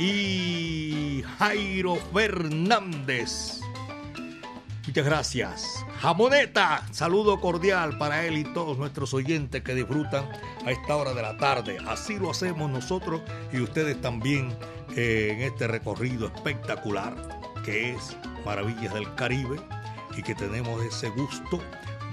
Y 0.00 1.22
Jairo 1.38 1.94
Fernández. 2.12 3.60
Muchas 4.88 5.04
gracias. 5.04 5.86
Jamoneta, 6.00 6.84
saludo 6.90 7.40
cordial 7.40 7.98
para 7.98 8.26
él 8.26 8.36
y 8.38 8.52
todos 8.52 8.78
nuestros 8.78 9.14
oyentes 9.14 9.62
que 9.62 9.76
disfrutan 9.76 10.28
a 10.66 10.72
esta 10.72 10.96
hora 10.96 11.14
de 11.14 11.22
la 11.22 11.36
tarde. 11.36 11.78
Así 11.86 12.18
lo 12.18 12.32
hacemos 12.32 12.68
nosotros 12.68 13.22
y 13.52 13.60
ustedes 13.60 14.00
también 14.00 14.58
eh, 14.96 15.34
en 15.34 15.42
este 15.42 15.68
recorrido 15.68 16.26
espectacular 16.26 17.39
que 17.70 17.90
es 17.92 18.16
Maravillas 18.44 18.92
del 18.94 19.14
Caribe 19.14 19.60
y 20.16 20.22
que 20.22 20.34
tenemos 20.34 20.82
ese 20.82 21.08
gusto 21.10 21.60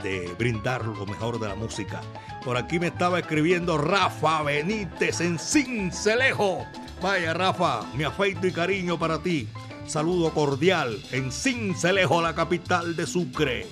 de 0.04 0.32
brindar 0.38 0.86
lo 0.86 1.06
mejor 1.08 1.40
de 1.40 1.48
la 1.48 1.56
música. 1.56 2.02
Por 2.44 2.58
aquí 2.58 2.80
me 2.80 2.88
estaba 2.88 3.18
escribiendo 3.18 3.78
Rafa 3.78 4.44
Benítez 4.44 5.20
en 5.22 5.40
Cincelejo. 5.40 6.64
Vaya 7.02 7.34
Rafa, 7.34 7.82
mi 7.96 8.04
afecto 8.04 8.46
y 8.46 8.52
cariño 8.52 9.00
para 9.00 9.18
ti. 9.20 9.48
Saludo 9.88 10.32
cordial 10.32 11.02
en 11.12 11.32
Cincelejo, 11.32 12.22
la 12.22 12.36
capital 12.36 12.96
de 12.96 13.08
Sucre. 13.08 13.66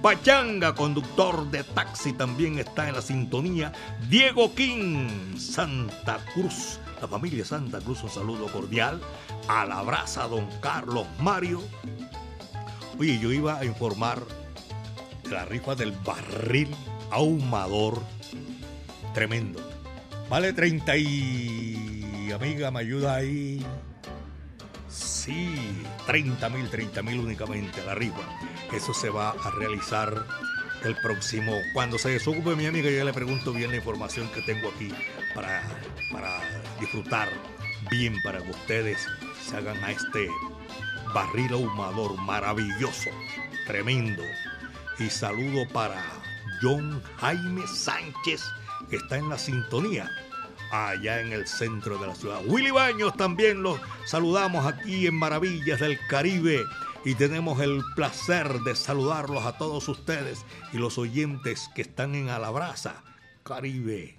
Pachanga, 0.00 0.74
conductor 0.74 1.50
de 1.50 1.64
taxi, 1.64 2.14
también 2.14 2.58
está 2.58 2.88
en 2.88 2.94
la 2.94 3.02
sintonía. 3.02 3.72
Diego 4.08 4.54
King, 4.54 5.36
Santa 5.36 6.18
Cruz. 6.32 6.78
La 7.00 7.08
familia 7.08 7.44
Santa 7.44 7.78
Cruz, 7.80 8.02
un 8.04 8.10
saludo 8.10 8.46
cordial. 8.46 9.02
A 9.48 9.64
la 9.64 9.82
brasa, 9.82 10.26
don 10.26 10.48
Carlos 10.60 11.06
Mario. 11.20 11.62
Oye, 12.98 13.18
yo 13.18 13.30
iba 13.30 13.58
a 13.58 13.64
informar 13.64 14.22
de 15.22 15.30
la 15.30 15.44
rifa 15.44 15.74
del 15.74 15.92
barril 15.92 16.68
ahumador. 17.10 18.02
Tremendo. 19.14 19.60
Vale 20.28 20.52
30 20.52 20.96
y... 20.96 22.32
Amiga, 22.34 22.70
me 22.70 22.80
ayuda 22.80 23.14
ahí. 23.14 23.64
Sí, 24.88 25.84
30 26.06 26.48
mil, 26.50 26.68
30 26.68 27.02
mil 27.02 27.20
únicamente 27.20 27.84
la 27.84 27.94
rifa. 27.94 28.22
Eso 28.72 28.92
se 28.92 29.10
va 29.10 29.30
a 29.30 29.50
realizar 29.52 30.26
el 30.84 30.96
próximo. 30.96 31.52
Cuando 31.72 31.98
se 31.98 32.10
desocupe 32.10 32.56
mi 32.56 32.66
amiga, 32.66 32.90
yo 32.90 33.04
le 33.04 33.12
pregunto 33.12 33.52
bien 33.52 33.70
la 33.70 33.76
información 33.76 34.28
que 34.28 34.42
tengo 34.42 34.68
aquí 34.68 34.92
para, 35.34 35.62
para 36.12 36.40
disfrutar 36.80 37.28
bien, 37.90 38.20
para 38.22 38.42
que 38.42 38.50
ustedes 38.50 39.06
se 39.42 39.56
hagan 39.56 39.82
a 39.84 39.90
este 39.90 40.28
barril 41.14 41.52
ahumador 41.52 42.16
maravilloso, 42.16 43.10
tremendo. 43.66 44.22
Y 44.98 45.10
saludo 45.10 45.68
para 45.72 46.02
John 46.62 47.02
Jaime 47.18 47.66
Sánchez, 47.66 48.42
que 48.90 48.96
está 48.96 49.18
en 49.18 49.28
la 49.28 49.38
sintonía 49.38 50.10
allá 50.70 51.20
en 51.20 51.32
el 51.32 51.46
centro 51.46 51.98
de 51.98 52.06
la 52.06 52.14
ciudad. 52.14 52.40
Willy 52.46 52.70
Baños 52.70 53.16
también 53.16 53.62
los 53.62 53.80
saludamos 54.06 54.66
aquí 54.66 55.06
en 55.06 55.14
Maravillas 55.14 55.80
del 55.80 55.98
Caribe 56.08 56.64
y 57.04 57.14
tenemos 57.14 57.60
el 57.60 57.82
placer 57.94 58.60
de 58.60 58.74
saludarlos 58.74 59.44
a 59.44 59.58
todos 59.58 59.88
ustedes 59.88 60.44
y 60.72 60.78
los 60.78 60.98
oyentes 60.98 61.70
que 61.74 61.82
están 61.82 62.14
en 62.14 62.28
Alabraza, 62.30 63.02
Caribe. 63.44 64.16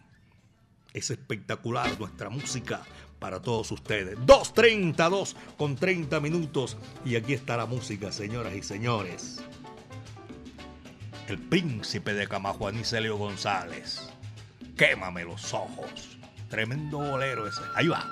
Es 0.93 1.11
espectacular 1.11 1.99
nuestra 1.99 2.29
música 2.29 2.81
para 3.19 3.41
todos 3.41 3.71
ustedes. 3.71 4.17
2.32 4.19 5.35
con 5.57 5.75
30 5.75 6.19
minutos 6.19 6.77
y 7.05 7.15
aquí 7.15 7.33
está 7.33 7.57
la 7.57 7.65
música, 7.65 8.11
señoras 8.11 8.55
y 8.55 8.63
señores. 8.63 9.43
El 11.27 11.39
príncipe 11.39 12.13
de 12.13 12.27
Camajuaní 12.27 12.83
Celio 12.83 13.17
González. 13.17 14.09
Quémame 14.77 15.23
los 15.23 15.53
ojos. 15.53 16.17
Tremendo 16.49 16.99
bolero 16.99 17.47
ese. 17.47 17.61
Ahí 17.75 17.87
va. 17.87 18.05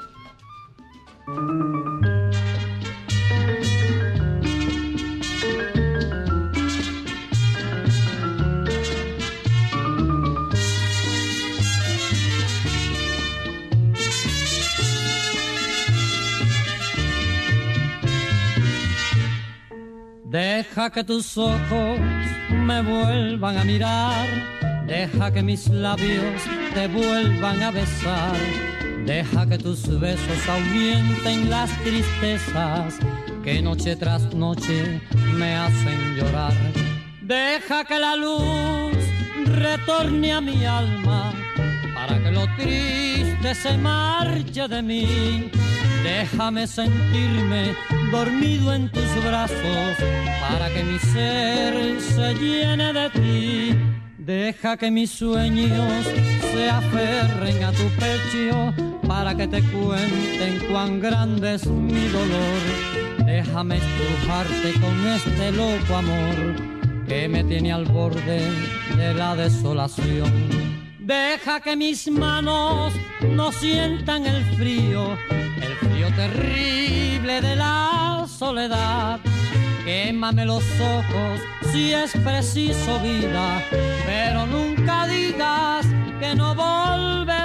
Deja 20.36 20.90
que 20.90 21.02
tus 21.06 21.38
ojos 21.38 21.98
me 22.52 22.82
vuelvan 22.82 23.58
a 23.58 23.64
mirar 23.64 24.28
Deja 24.86 25.32
que 25.32 25.42
mis 25.42 25.70
labios 25.70 26.42
te 26.74 26.88
vuelvan 26.90 27.64
a 27.64 27.72
besar. 27.72 28.36
Deja 29.06 29.48
que 29.48 29.58
tus 29.58 29.88
besos 29.98 30.50
ahuyenten 30.50 31.50
las 31.50 31.72
tristezas 31.84 32.96
que 33.46 33.62
noche 33.62 33.96
tras 33.96 34.34
noche 34.34 35.02
me 35.36 35.56
hacen 35.56 36.16
llorar. 36.18 36.54
Deja 37.22 37.86
que 37.86 37.98
la 37.98 38.18
luz 38.18 38.98
retorne 39.56 40.34
a 40.34 40.42
mi 40.42 40.66
alma 40.66 41.32
para 41.96 42.22
que 42.22 42.32
lo 42.32 42.46
triste 42.58 43.56
se 43.56 43.78
marche 43.78 44.68
de 44.68 44.82
mí. 44.82 45.50
Déjame 46.06 46.68
sentirme 46.68 47.76
dormido 48.12 48.74
en 48.74 48.90
tus 48.90 49.10
brazos 49.24 49.96
para 50.42 50.70
que 50.74 50.84
mi 50.84 51.00
ser 51.00 52.00
se 52.00 52.34
llene 52.36 52.94
de 52.94 53.10
ti 53.10 53.96
Deja 54.26 54.76
que 54.76 54.90
mis 54.90 55.12
sueños 55.12 56.04
se 56.52 56.68
aferren 56.68 57.64
a 57.64 57.72
tu 57.72 57.88
pecho 58.00 58.74
para 59.08 59.36
que 59.38 59.48
te 59.48 59.62
cuenten 59.62 60.68
cuán 60.68 61.00
grande 61.00 61.54
es 61.54 61.68
mi 61.68 62.08
dolor. 62.08 63.24
Déjame 63.24 63.78
estrujarte 63.78 64.74
con 64.82 65.08
este 65.08 65.52
loco 65.52 65.96
amor 65.96 66.56
que 67.08 67.28
me 67.28 67.44
tiene 67.44 67.72
al 67.72 67.86
borde 67.86 68.50
de 68.98 69.14
la 69.14 69.36
desolación. 69.36 70.85
Deja 71.06 71.60
que 71.60 71.76
mis 71.76 72.10
manos 72.10 72.94
no 73.22 73.52
sientan 73.52 74.26
el 74.26 74.44
frío, 74.56 75.16
el 75.62 75.76
frío 75.76 76.08
terrible 76.16 77.42
de 77.42 77.56
la 77.56 78.26
soledad 78.28 79.20
Quémame 79.86 80.46
los 80.46 80.64
ojos 80.82 81.40
si 81.72 81.94
es 81.94 82.12
preciso 82.24 83.00
vida, 83.02 83.64
pero 84.04 84.48
nunca 84.48 85.06
digas 85.06 85.86
que 86.20 86.34
no 86.34 86.56
volverás. 86.56 87.45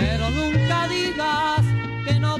pero 0.00 0.28
nunca 0.30 0.88
digas 0.88 1.64
que 2.04 2.18
no. 2.18 2.34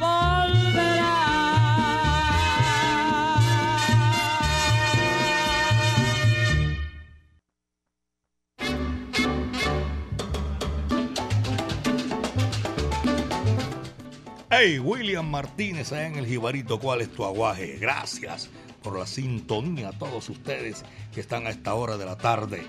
Hey, 14.57 14.79
William 14.79 15.29
Martínez, 15.29 15.93
allá 15.93 16.07
en 16.07 16.17
el 16.17 16.27
Jibarito, 16.27 16.79
¿cuál 16.79 17.01
es 17.01 17.11
tu 17.11 17.25
aguaje? 17.25 17.77
Gracias 17.81 18.49
por 18.83 18.99
la 18.99 19.07
sintonía 19.07 19.88
a 19.88 19.93
todos 19.93 20.29
ustedes 20.29 20.85
que 21.12 21.21
están 21.21 21.47
a 21.47 21.51
esta 21.51 21.75
hora 21.75 21.97
de 21.97 22.05
la 22.05 22.17
tarde. 22.17 22.64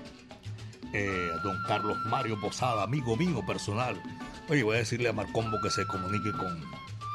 Eh, 0.92 1.28
don 1.44 1.56
Carlos 1.66 1.96
Mario 2.06 2.40
Posada, 2.40 2.82
amigo 2.82 3.16
mío 3.16 3.44
personal, 3.46 4.00
Oye, 4.48 4.62
voy 4.62 4.76
a 4.76 4.78
decirle 4.78 5.08
a 5.08 5.12
Marcombo 5.12 5.60
que 5.60 5.70
se 5.70 5.86
comunique 5.86 6.30
con, 6.30 6.64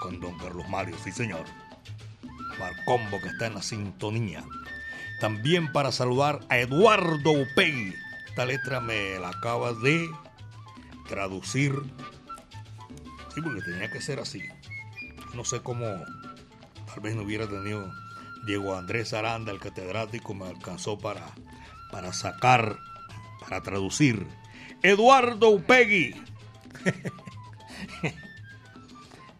con 0.01 0.19
don 0.19 0.37
Carlos 0.37 0.67
Mario, 0.67 0.97
sí 1.01 1.13
señor. 1.13 1.45
Marcombo 2.59 3.21
que 3.21 3.29
está 3.29 3.47
en 3.47 3.55
la 3.55 3.61
sintonía. 3.61 4.43
También 5.21 5.71
para 5.71 5.93
saludar 5.93 6.41
a 6.49 6.57
Eduardo 6.57 7.31
Upegui. 7.31 7.95
Esta 8.27 8.45
letra 8.45 8.81
me 8.81 9.17
la 9.19 9.29
acaba 9.29 9.71
de 9.71 10.09
traducir. 11.07 11.73
Sí, 13.33 13.41
porque 13.41 13.61
tenía 13.61 13.89
que 13.89 14.01
ser 14.01 14.19
así. 14.19 14.43
No 15.33 15.45
sé 15.45 15.61
cómo, 15.61 15.85
tal 16.87 16.99
vez 17.01 17.15
no 17.15 17.23
hubiera 17.23 17.47
tenido 17.47 17.93
Diego 18.45 18.75
Andrés 18.75 19.13
Aranda, 19.13 19.53
el 19.53 19.59
catedrático, 19.59 20.33
me 20.33 20.47
alcanzó 20.47 20.97
para, 20.97 21.27
para 21.91 22.11
sacar, 22.11 22.77
para 23.39 23.61
traducir. 23.61 24.27
Eduardo 24.83 25.49
Upegui, 25.49 26.15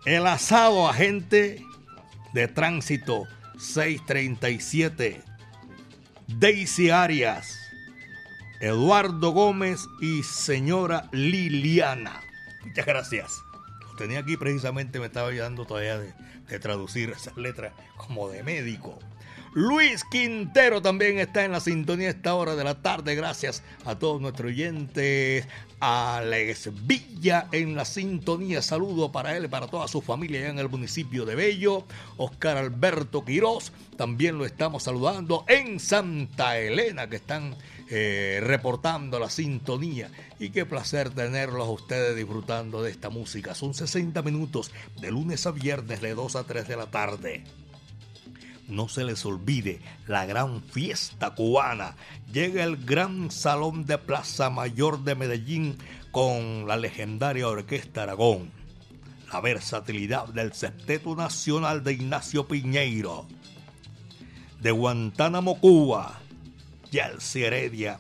El 0.06 0.26
asado 0.26 0.90
agente 0.90 1.64
de 2.34 2.48
tránsito 2.48 3.28
637. 3.60 5.22
Daisy 6.28 6.90
Arias. 6.90 7.60
Eduardo 8.62 9.30
Gómez 9.30 9.86
y 10.02 10.24
señora 10.24 11.08
Liliana. 11.12 12.20
Muchas 12.66 12.86
gracias. 12.88 13.44
Lo 13.92 13.96
tenía 13.96 14.20
aquí 14.20 14.38
precisamente, 14.38 15.00
me 15.00 15.06
estaba 15.06 15.30
ayudando 15.30 15.66
todavía 15.66 16.00
de, 16.00 16.14
de 16.48 16.60
traducir 16.60 17.12
esas 17.12 17.38
letras 17.38 17.74
como 17.98 18.28
de 18.28 18.42
médico. 18.42 18.98
Luis 19.54 20.06
Quintero 20.06 20.82
también 20.82 21.20
está 21.20 21.44
en 21.44 21.52
la 21.52 21.60
sintonía 21.60 22.08
a 22.08 22.12
esta 22.12 22.36
hora 22.36 22.56
de 22.56 22.64
la 22.64 22.82
tarde. 22.82 23.16
Gracias 23.16 23.64
a 23.84 24.00
todos 24.00 24.22
nuestros 24.22 24.52
oyentes. 24.52 25.46
Alex 25.82 26.70
Villa 26.86 27.50
en 27.52 27.76
la 27.76 27.84
sintonía. 27.84 28.62
Saludo 28.62 29.12
para 29.12 29.36
él 29.36 29.44
y 29.44 29.48
para 29.50 29.68
toda 29.68 29.90
su 29.90 30.02
familia 30.02 30.40
allá 30.40 30.52
en 30.52 30.60
el 30.60 30.70
municipio 30.70 31.26
de 31.26 31.36
Bello. 31.36 31.84
Oscar 32.16 32.56
Alberto 32.56 33.26
Quirós. 33.26 33.74
También 33.98 34.38
lo 34.38 34.46
estamos 34.46 34.84
saludando 34.84 35.44
en 35.50 35.82
Santa 35.82 36.58
Elena 36.58 37.10
que 37.10 37.18
están 37.18 37.54
eh, 37.90 38.40
reportando 38.42 39.20
la 39.20 39.30
sintonía. 39.30 40.10
Y 40.40 40.52
qué 40.52 40.66
placer 40.66 41.10
tenerlos 41.10 41.68
a 41.68 41.72
ustedes 41.72 42.16
disfrutando 42.16 42.82
de 42.84 42.92
esta 42.92 43.10
música. 43.10 43.54
Son 43.54 43.74
60 43.74 44.22
minutos 44.22 44.72
de 45.02 45.12
lunes 45.12 45.46
a 45.46 45.52
viernes 45.52 46.00
de 46.00 46.14
2 46.14 46.38
a 46.38 46.46
3 46.46 46.70
de 46.70 46.78
la 46.78 46.86
tarde 46.90 47.44
no 48.72 48.88
se 48.88 49.04
les 49.04 49.26
olvide 49.26 49.82
la 50.08 50.26
gran 50.26 50.64
fiesta 50.64 51.36
cubana. 51.36 51.96
Llega 52.32 52.64
el 52.64 52.78
gran 52.78 53.30
salón 53.30 53.86
de 53.86 53.98
Plaza 53.98 54.50
Mayor 54.50 55.04
de 55.04 55.16
Medellín 55.16 55.78
con 56.12 56.68
la 56.68 56.78
legendaria 56.78 57.48
Orquesta 57.48 58.04
Aragón. 58.04 58.52
La 59.32 59.42
versatilidad 59.42 60.28
del 60.30 60.54
Septeto 60.54 61.16
Nacional 61.16 61.84
de 61.84 61.94
Ignacio 61.94 62.48
Piñeiro. 62.48 63.28
De 64.62 64.72
Guantánamo, 64.72 65.60
Cuba, 65.60 66.20
Yelsi 66.92 67.44
Heredia 67.44 68.00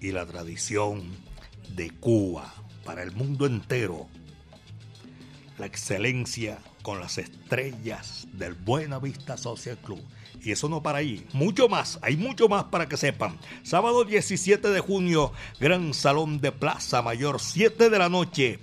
y 0.00 0.12
la 0.12 0.26
tradición 0.26 1.02
de 1.74 1.90
Cuba 1.90 2.52
para 2.84 3.02
el 3.02 3.12
mundo 3.12 3.46
entero. 3.46 4.08
La 5.58 5.66
excelencia 5.66 6.58
con 6.82 7.00
las 7.00 7.18
estrellas 7.18 8.26
del 8.32 8.54
Buena 8.54 8.98
Vista 8.98 9.36
Social 9.36 9.78
Club. 9.78 10.00
Y 10.42 10.52
eso 10.52 10.68
no 10.68 10.82
para 10.82 10.98
ahí, 10.98 11.26
mucho 11.32 11.68
más, 11.68 11.98
hay 12.02 12.16
mucho 12.16 12.48
más 12.48 12.64
para 12.64 12.88
que 12.88 12.96
sepan. 12.96 13.38
Sábado 13.62 14.04
17 14.04 14.68
de 14.68 14.80
junio, 14.80 15.32
Gran 15.58 15.92
Salón 15.92 16.40
de 16.40 16.52
Plaza 16.52 17.02
Mayor, 17.02 17.40
7 17.40 17.90
de 17.90 17.98
la 17.98 18.08
noche. 18.08 18.58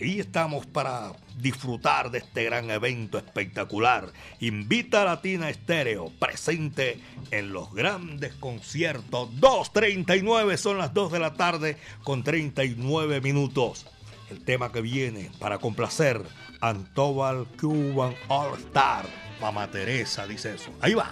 Ahí 0.00 0.20
estamos 0.20 0.66
para 0.66 1.12
disfrutar 1.40 2.10
de 2.10 2.18
este 2.18 2.44
gran 2.44 2.70
evento 2.70 3.18
espectacular. 3.18 4.12
Invita 4.40 5.02
a 5.02 5.04
Latina 5.04 5.50
Estéreo, 5.50 6.10
presente 6.18 7.00
en 7.30 7.52
los 7.52 7.72
grandes 7.74 8.34
conciertos. 8.34 9.30
2.39 9.40 10.56
son 10.56 10.78
las 10.78 10.94
2 10.94 11.12
de 11.12 11.18
la 11.18 11.34
tarde 11.34 11.76
con 12.02 12.22
39 12.22 13.20
minutos. 13.20 13.86
El 14.30 14.44
tema 14.44 14.70
que 14.70 14.80
viene 14.80 15.30
para 15.38 15.58
complacer 15.58 16.22
Antobal 16.60 17.46
Cuban 17.60 18.14
All 18.28 18.58
Star. 18.58 19.06
Mamá 19.40 19.70
Teresa 19.70 20.26
dice 20.26 20.54
eso. 20.54 20.70
Ahí 20.80 20.94
va. 20.94 21.10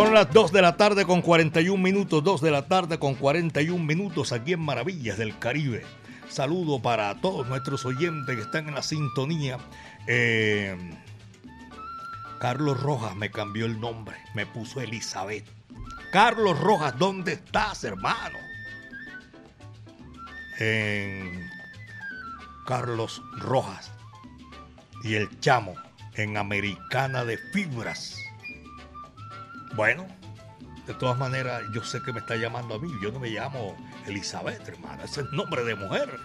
Son 0.00 0.14
las 0.14 0.32
2 0.32 0.52
de 0.52 0.62
la 0.62 0.78
tarde 0.78 1.04
con 1.04 1.20
41 1.20 1.76
minutos, 1.76 2.24
2 2.24 2.40
de 2.40 2.50
la 2.50 2.66
tarde 2.66 2.98
con 2.98 3.14
41 3.16 3.84
minutos 3.84 4.32
aquí 4.32 4.54
en 4.54 4.60
Maravillas 4.60 5.18
del 5.18 5.38
Caribe. 5.38 5.84
Saludo 6.30 6.80
para 6.80 7.20
todos 7.20 7.46
nuestros 7.46 7.84
oyentes 7.84 8.34
que 8.34 8.40
están 8.40 8.66
en 8.66 8.76
la 8.76 8.82
sintonía. 8.82 9.58
Eh, 10.06 10.74
Carlos 12.40 12.82
Rojas 12.82 13.14
me 13.14 13.30
cambió 13.30 13.66
el 13.66 13.78
nombre, 13.78 14.16
me 14.34 14.46
puso 14.46 14.80
Elizabeth. 14.80 15.44
Carlos 16.10 16.58
Rojas, 16.58 16.98
¿dónde 16.98 17.34
estás, 17.34 17.84
hermano? 17.84 18.38
En 20.60 21.46
Carlos 22.66 23.20
Rojas 23.36 23.92
y 25.04 25.12
el 25.12 25.40
chamo 25.40 25.74
en 26.14 26.38
Americana 26.38 27.26
de 27.26 27.36
Fibras. 27.36 28.19
Bueno, 29.74 30.06
de 30.86 30.94
todas 30.94 31.16
maneras, 31.16 31.62
yo 31.72 31.82
sé 31.84 32.02
que 32.02 32.12
me 32.12 32.20
está 32.20 32.36
llamando 32.36 32.74
a 32.74 32.78
mí. 32.78 32.90
Yo 33.02 33.12
no 33.12 33.20
me 33.20 33.30
llamo 33.30 33.76
Elizabeth, 34.06 34.66
hermano. 34.68 35.04
Ese 35.04 35.20
es 35.22 35.32
nombre 35.32 35.64
de 35.64 35.74
mujer. 35.74 36.18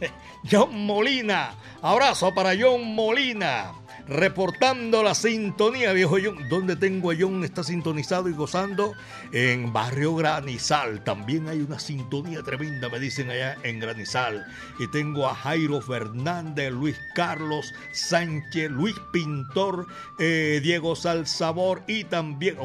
John 0.50 0.84
Molina. 0.86 1.54
Abrazo 1.80 2.34
para 2.34 2.52
John 2.58 2.94
Molina 2.94 3.72
reportando 4.08 5.02
la 5.02 5.14
sintonía, 5.14 5.92
viejo 5.92 6.16
John. 6.22 6.48
¿Dónde 6.48 6.76
tengo 6.76 7.10
a 7.10 7.14
John? 7.18 7.44
Está 7.44 7.62
sintonizado 7.62 8.28
y 8.28 8.32
gozando 8.32 8.94
en 9.32 9.72
Barrio 9.72 10.14
Granizal. 10.14 11.02
También 11.04 11.48
hay 11.48 11.60
una 11.60 11.78
sintonía 11.78 12.42
tremenda, 12.42 12.88
me 12.88 12.98
dicen 12.98 13.30
allá 13.30 13.56
en 13.62 13.80
Granizal. 13.80 14.44
Y 14.78 14.86
tengo 14.88 15.26
a 15.26 15.34
Jairo 15.34 15.80
Fernández, 15.80 16.72
Luis 16.72 16.96
Carlos 17.14 17.72
Sánchez, 17.92 18.70
Luis 18.70 18.96
Pintor, 19.12 19.86
eh, 20.18 20.60
Diego 20.62 20.96
Salsabor 20.96 21.82
y 21.86 22.04
también 22.04 22.56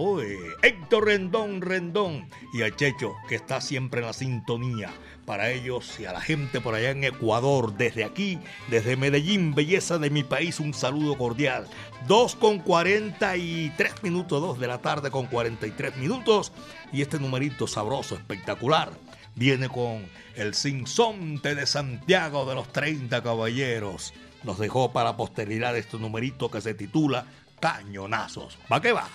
Héctor 0.62 1.06
Rendón 1.06 1.62
Rendón 1.62 2.30
y 2.54 2.64
a 2.64 2.76
Checho, 2.76 3.16
que 3.28 3.36
está 3.36 3.62
siempre 3.62 4.02
en 4.02 4.08
la 4.08 4.14
sintonía 4.14 4.92
para 5.28 5.52
ellos 5.52 6.00
y 6.00 6.06
a 6.06 6.14
la 6.14 6.22
gente 6.22 6.62
por 6.62 6.74
allá 6.74 6.92
en 6.92 7.04
Ecuador. 7.04 7.76
Desde 7.76 8.06
aquí, 8.06 8.40
desde 8.70 8.96
Medellín, 8.96 9.54
belleza 9.54 9.98
de 9.98 10.10
mi 10.10 10.24
país, 10.24 10.62
un 10.62 10.74
saludo 10.74 11.18
cordial. 11.18 11.68
2 12.08 12.36
con 12.38 12.60
43 12.60 14.04
minutos, 14.04 14.42
2 14.42 14.58
de 14.58 14.68
la 14.68 14.78
tarde 14.78 15.12
con 15.12 15.26
43 15.26 15.98
minutos. 15.98 16.54
Y 16.94 17.02
este 17.02 17.20
numerito 17.20 17.68
sabroso, 17.68 18.16
espectacular, 18.16 18.94
viene 19.36 19.68
con 19.68 20.06
el 20.38 20.54
sinsonte 20.54 21.56
de 21.56 21.66
Santiago 21.66 22.46
de 22.46 22.56
los 22.56 22.72
30 22.72 23.22
caballeros. 23.22 24.14
Nos 24.44 24.58
dejó 24.58 24.94
para 24.94 25.18
posteridad 25.18 25.76
este 25.76 25.98
numerito 25.98 26.50
que 26.50 26.62
se 26.62 26.74
titula 26.74 27.26
Cañonazos. 27.60 28.58
¿Va 28.72 28.82
que 28.82 28.94
va? 28.94 29.10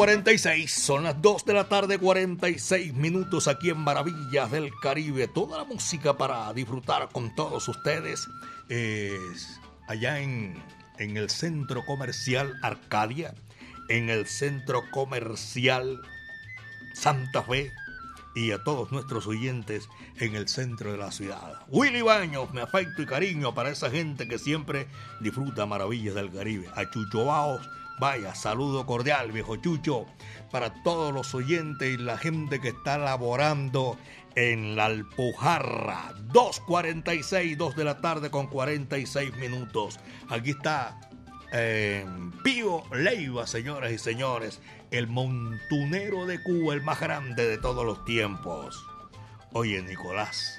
46, 0.00 0.72
son 0.72 1.02
las 1.02 1.20
2 1.20 1.44
de 1.44 1.52
la 1.52 1.68
tarde 1.68 1.98
46 1.98 2.94
minutos 2.94 3.48
aquí 3.48 3.68
en 3.68 3.76
Maravillas 3.76 4.50
del 4.50 4.70
Caribe. 4.80 5.28
Toda 5.28 5.58
la 5.58 5.64
música 5.64 6.16
para 6.16 6.50
disfrutar 6.54 7.10
con 7.12 7.34
todos 7.34 7.68
ustedes 7.68 8.26
es 8.70 9.60
allá 9.88 10.20
en, 10.20 10.54
en 10.98 11.18
el 11.18 11.28
centro 11.28 11.84
comercial 11.84 12.54
Arcadia, 12.62 13.34
en 13.90 14.08
el 14.08 14.24
centro 14.24 14.84
comercial 14.90 16.00
Santa 16.94 17.42
Fe 17.42 17.70
y 18.34 18.52
a 18.52 18.64
todos 18.64 18.92
nuestros 18.92 19.26
oyentes 19.26 19.86
en 20.18 20.34
el 20.34 20.48
centro 20.48 20.92
de 20.92 20.96
la 20.96 21.12
ciudad. 21.12 21.60
Willy 21.68 22.00
Baños, 22.00 22.54
me 22.54 22.62
afecto 22.62 23.02
y 23.02 23.06
cariño 23.06 23.54
para 23.54 23.68
esa 23.68 23.90
gente 23.90 24.26
que 24.26 24.38
siempre 24.38 24.86
disfruta 25.20 25.66
maravillas 25.66 26.14
del 26.14 26.32
Caribe. 26.32 26.70
A 26.74 26.88
Chucho 26.88 27.26
Baos, 27.26 27.68
Vaya, 28.00 28.34
saludo 28.34 28.86
cordial, 28.86 29.30
viejo 29.30 29.56
Chucho, 29.56 30.06
para 30.50 30.72
todos 30.82 31.12
los 31.12 31.34
oyentes 31.34 31.86
y 31.86 31.98
la 31.98 32.16
gente 32.16 32.58
que 32.58 32.68
está 32.68 32.96
laborando 32.96 33.98
en 34.36 34.74
la 34.74 34.86
Alpujarra. 34.86 36.14
2.46, 36.32 37.58
2 37.58 37.76
de 37.76 37.84
la 37.84 38.00
tarde 38.00 38.30
con 38.30 38.46
46 38.46 39.36
minutos. 39.36 40.00
Aquí 40.30 40.52
está 40.52 40.98
eh, 41.52 42.06
Pío 42.42 42.84
Leiva, 42.90 43.46
señoras 43.46 43.92
y 43.92 43.98
señores, 43.98 44.62
el 44.90 45.06
montunero 45.06 46.24
de 46.24 46.42
Cuba, 46.42 46.72
el 46.72 46.80
más 46.80 47.00
grande 47.00 47.46
de 47.46 47.58
todos 47.58 47.84
los 47.84 48.06
tiempos. 48.06 48.82
Oye, 49.52 49.82
Nicolás, 49.82 50.58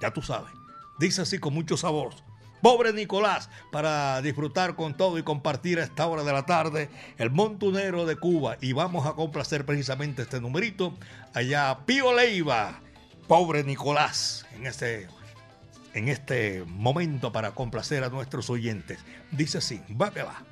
ya 0.00 0.14
tú 0.14 0.22
sabes, 0.22 0.50
dice 0.98 1.20
así 1.20 1.38
con 1.38 1.52
mucho 1.52 1.76
sabor. 1.76 2.14
Pobre 2.64 2.94
Nicolás, 2.94 3.50
para 3.70 4.22
disfrutar 4.22 4.74
con 4.74 4.96
todo 4.96 5.18
y 5.18 5.22
compartir 5.22 5.78
a 5.78 5.84
esta 5.84 6.06
hora 6.06 6.24
de 6.24 6.32
la 6.32 6.46
tarde 6.46 6.88
el 7.18 7.30
montunero 7.30 8.06
de 8.06 8.16
Cuba. 8.16 8.56
Y 8.62 8.72
vamos 8.72 9.06
a 9.06 9.12
complacer 9.12 9.66
precisamente 9.66 10.22
este 10.22 10.40
numerito 10.40 10.94
allá 11.34 11.80
Pío 11.84 12.14
Leiva. 12.14 12.80
Pobre 13.28 13.64
Nicolás, 13.64 14.46
en 14.54 14.66
este 14.66 15.08
en 15.92 16.08
este 16.08 16.64
momento 16.66 17.32
para 17.32 17.50
complacer 17.50 18.02
a 18.02 18.08
nuestros 18.08 18.48
oyentes. 18.48 18.98
Dice 19.30 19.58
así, 19.58 19.82
va 20.00 20.10
que 20.10 20.22
va. 20.22 20.42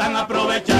Están 0.00 0.16
aprovechando, 0.16 0.79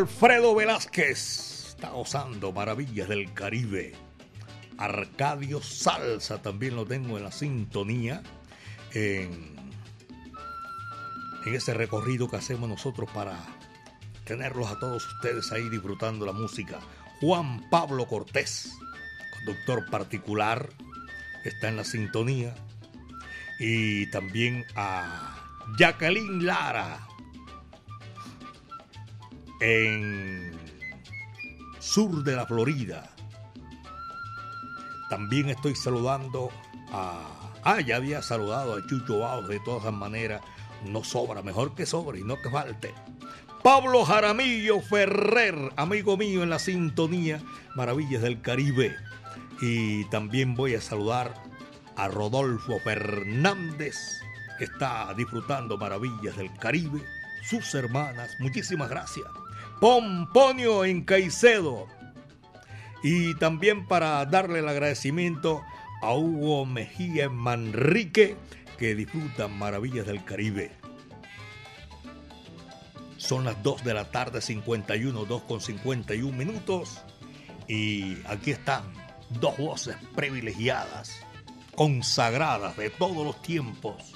Alfredo 0.00 0.54
Velázquez 0.54 1.66
está 1.68 1.90
gozando 1.90 2.52
maravillas 2.52 3.06
del 3.06 3.34
Caribe. 3.34 3.92
Arcadio 4.78 5.60
Salsa 5.60 6.40
también 6.40 6.74
lo 6.74 6.86
tengo 6.86 7.18
en 7.18 7.24
la 7.24 7.30
sintonía. 7.30 8.22
En, 8.94 9.56
en 11.44 11.54
ese 11.54 11.74
recorrido 11.74 12.30
que 12.30 12.38
hacemos 12.38 12.66
nosotros 12.66 13.10
para 13.12 13.44
tenerlos 14.24 14.70
a 14.70 14.78
todos 14.78 15.06
ustedes 15.06 15.52
ahí 15.52 15.68
disfrutando 15.68 16.24
la 16.24 16.32
música. 16.32 16.78
Juan 17.20 17.68
Pablo 17.68 18.06
Cortés, 18.06 18.72
conductor 19.36 19.84
particular, 19.90 20.70
está 21.44 21.68
en 21.68 21.76
la 21.76 21.84
sintonía. 21.84 22.54
Y 23.58 24.06
también 24.06 24.64
a 24.76 25.44
Jacqueline 25.78 26.46
Lara, 26.46 27.06
en 29.60 30.52
sur 31.78 32.22
de 32.22 32.36
la 32.36 32.46
Florida. 32.46 33.10
También 35.08 35.50
estoy 35.50 35.74
saludando 35.74 36.50
a... 36.92 37.52
Ah, 37.62 37.80
ya 37.80 37.96
había 37.96 38.22
saludado 38.22 38.74
a 38.74 38.86
Chucho 38.86 39.18
Baos, 39.18 39.48
de 39.48 39.60
todas 39.60 39.92
maneras, 39.92 40.40
no 40.86 41.04
sobra, 41.04 41.42
mejor 41.42 41.74
que 41.74 41.84
sobre 41.84 42.20
y 42.20 42.24
no 42.24 42.40
que 42.40 42.48
falte. 42.48 42.94
Pablo 43.62 44.04
Jaramillo 44.04 44.80
Ferrer, 44.80 45.72
amigo 45.76 46.16
mío 46.16 46.42
en 46.42 46.48
la 46.48 46.58
sintonía 46.58 47.42
Maravillas 47.74 48.22
del 48.22 48.40
Caribe. 48.40 48.96
Y 49.60 50.04
también 50.06 50.54
voy 50.54 50.74
a 50.74 50.80
saludar 50.80 51.34
a 51.96 52.08
Rodolfo 52.08 52.78
Fernández, 52.80 54.22
que 54.58 54.64
está 54.64 55.12
disfrutando 55.14 55.76
Maravillas 55.76 56.36
del 56.38 56.50
Caribe, 56.56 57.02
sus 57.42 57.74
hermanas, 57.74 58.36
muchísimas 58.38 58.88
gracias. 58.88 59.26
Pomponio 59.80 60.84
en 60.84 61.02
Caicedo. 61.02 61.86
Y 63.02 63.34
también 63.36 63.86
para 63.86 64.24
darle 64.26 64.58
el 64.58 64.68
agradecimiento 64.68 65.62
a 66.02 66.12
Hugo 66.14 66.66
Mejía 66.66 67.30
Manrique, 67.30 68.36
que 68.78 68.94
disfrutan 68.94 69.58
Maravillas 69.58 70.06
del 70.06 70.22
Caribe. 70.22 70.72
Son 73.16 73.46
las 73.46 73.62
2 73.62 73.82
de 73.84 73.94
la 73.94 74.10
tarde, 74.10 74.42
51, 74.42 75.24
2 75.24 75.42
con 75.44 75.62
51 75.62 76.36
minutos. 76.36 77.02
Y 77.66 78.18
aquí 78.26 78.50
están 78.50 78.82
dos 79.30 79.56
voces 79.56 79.96
privilegiadas, 80.14 81.24
consagradas 81.74 82.76
de 82.76 82.90
todos 82.90 83.24
los 83.24 83.40
tiempos. 83.40 84.12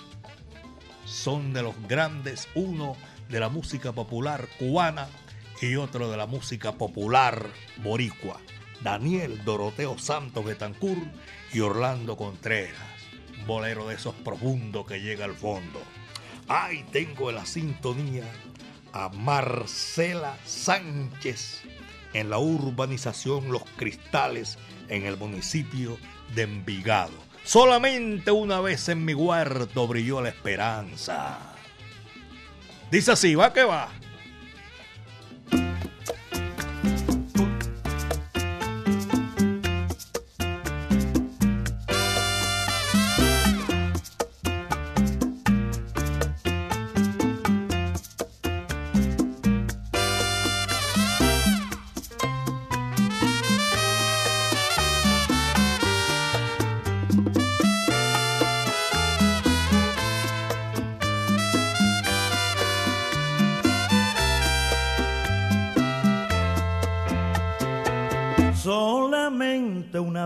Son 1.07 1.55
de 1.55 1.63
los 1.63 1.75
grandes, 1.89 2.49
uno 2.55 2.97
de 3.31 3.41
la 3.41 3.49
música 3.49 3.93
popular 3.93 4.47
cubana 4.59 5.09
y 5.71 5.77
otro 5.77 6.11
de 6.11 6.17
la 6.17 6.27
música 6.27 6.73
popular 6.73 7.49
boricua. 7.83 8.41
Daniel 8.83 9.45
Doroteo 9.45 9.99
Santos 9.99 10.45
Betancourt 10.45 11.03
y 11.53 11.61
Orlando 11.61 12.17
Contreras. 12.17 12.83
bolero 13.47 13.89
de 13.89 13.95
esos 13.95 14.15
profundos 14.15 14.87
que 14.87 15.01
llega 15.01 15.25
al 15.25 15.35
fondo. 15.35 15.81
Ahí 16.49 16.85
tengo 16.93 17.31
en 17.31 17.37
la 17.37 17.47
sintonía 17.47 18.25
a 18.93 19.09
Marcela 19.11 20.37
Sánchez 20.45 21.63
en 22.15 22.31
la 22.31 22.39
urbanización 22.39 23.53
Los 23.53 23.65
Cristales 23.77 24.57
en 24.89 25.05
el 25.05 25.17
municipio 25.17 25.99
de 26.35 26.43
Envigado. 26.43 27.13
Solamente 27.45 28.31
una 28.31 28.61
vez 28.61 28.89
en 28.89 29.05
mi 29.05 29.13
huerto 29.15 29.87
brilló 29.87 30.23
la 30.23 30.31
esperanza. 30.31 31.39
Dice 32.91 33.13
así, 33.13 33.35
va 33.35 33.53
que 33.53 33.65
va. 33.65 33.91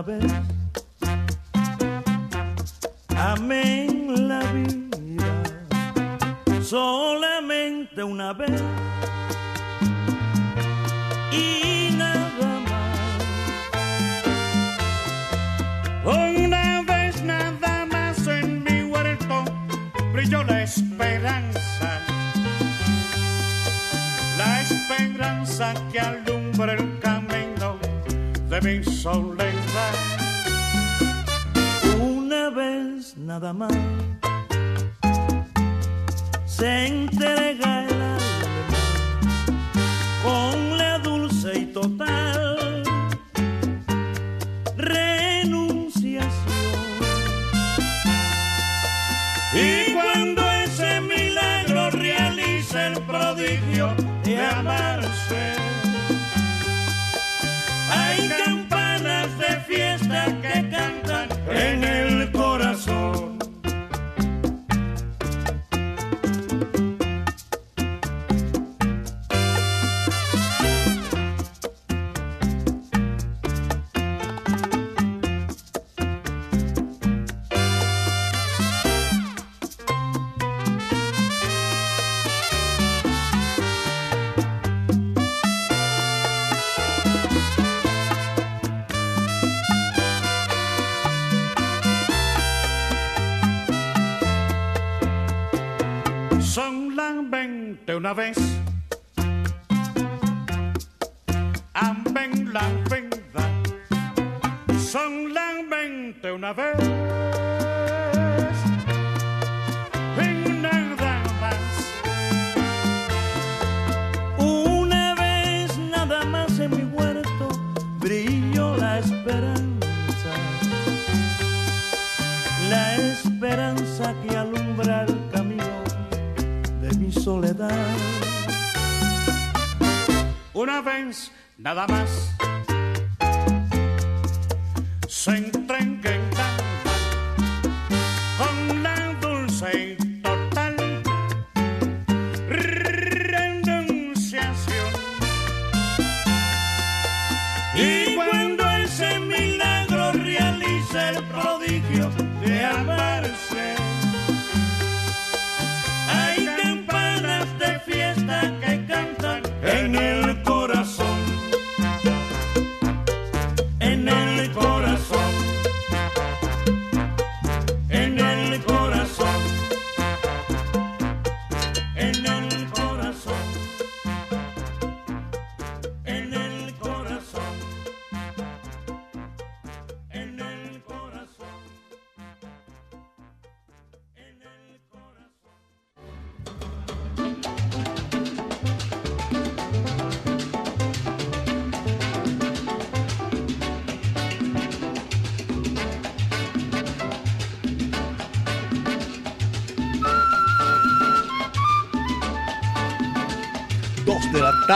Una 0.07 0.48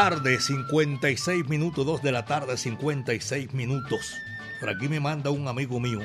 tarde, 0.09 0.37
56 0.37 1.47
minutos, 1.47 1.85
2 1.85 2.01
de 2.01 2.11
la 2.11 2.25
tarde, 2.25 2.57
56 2.57 3.53
minutos. 3.53 4.17
Por 4.59 4.69
aquí 4.69 4.89
me 4.89 4.99
manda 4.99 5.29
un 5.29 5.47
amigo 5.47 5.79
mío 5.79 6.01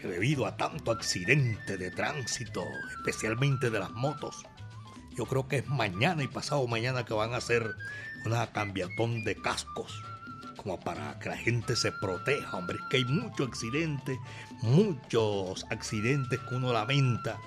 que 0.00 0.08
debido 0.08 0.46
a 0.46 0.56
tanto 0.56 0.90
accidente 0.90 1.76
de 1.76 1.90
tránsito, 1.90 2.64
especialmente 2.96 3.68
de 3.68 3.78
las 3.78 3.90
motos, 3.90 4.42
yo 5.14 5.26
creo 5.26 5.46
que 5.46 5.58
es 5.58 5.68
mañana 5.68 6.22
y 6.22 6.28
pasado 6.28 6.66
mañana 6.66 7.04
que 7.04 7.12
van 7.12 7.34
a 7.34 7.36
hacer 7.36 7.74
una 8.24 8.46
cambiatón 8.52 9.22
de 9.22 9.36
cascos 9.36 10.02
como 10.56 10.80
para 10.80 11.18
que 11.18 11.28
la 11.28 11.36
gente 11.36 11.76
se 11.76 11.92
proteja, 11.92 12.56
hombre, 12.56 12.78
es 12.78 12.84
que 12.88 12.96
hay 12.96 13.04
muchos 13.04 13.48
accidentes, 13.48 14.16
muchos 14.62 15.66
accidentes 15.68 16.40
que 16.40 16.54
uno 16.54 16.72
lamenta 16.72 17.38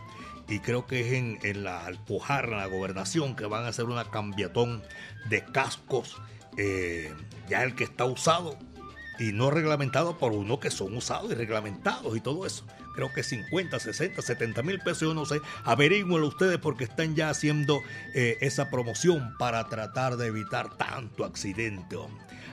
y 0.52 0.60
creo 0.60 0.86
que 0.86 1.00
es 1.00 1.14
en, 1.14 1.40
en 1.44 1.64
la 1.64 1.86
Alpujarra, 1.86 2.52
en 2.52 2.58
la 2.58 2.66
gobernación, 2.66 3.38
que 3.38 3.46
van 3.46 3.64
a 3.64 3.70
hacer 3.70 3.86
una 3.86 4.12
cambiatón 4.12 4.84
de 5.30 5.46
cascos, 5.46 6.18
eh, 6.58 7.14
ya 7.48 7.64
el 7.64 7.74
que 7.74 7.86
está 7.86 8.04
usado 8.04 8.60
y 9.18 9.32
no 9.32 9.50
reglamentado 9.50 10.18
por 10.18 10.34
uno 10.34 10.60
que 10.60 10.70
son 10.70 10.98
usados 10.98 11.32
y 11.32 11.36
reglamentados 11.36 12.18
y 12.18 12.20
todo 12.20 12.46
eso. 12.46 12.66
Creo 12.96 13.14
que 13.14 13.24
50, 13.24 13.80
60, 13.80 14.22
70 14.22 14.62
mil 14.64 14.80
pesos, 14.80 15.02
yo 15.02 15.14
no 15.14 15.26
sé. 15.26 15.40
Averígüenlo 15.64 16.28
ustedes 16.28 16.58
porque 16.58 16.84
están 16.84 17.16
ya 17.16 17.30
haciendo 17.30 17.80
eh, 18.14 18.38
esa 18.42 18.70
promoción 18.70 19.38
para 19.40 19.70
tratar 19.70 20.18
de 20.18 20.28
evitar 20.28 20.76
tanto 20.76 21.24
accidente. 21.24 21.96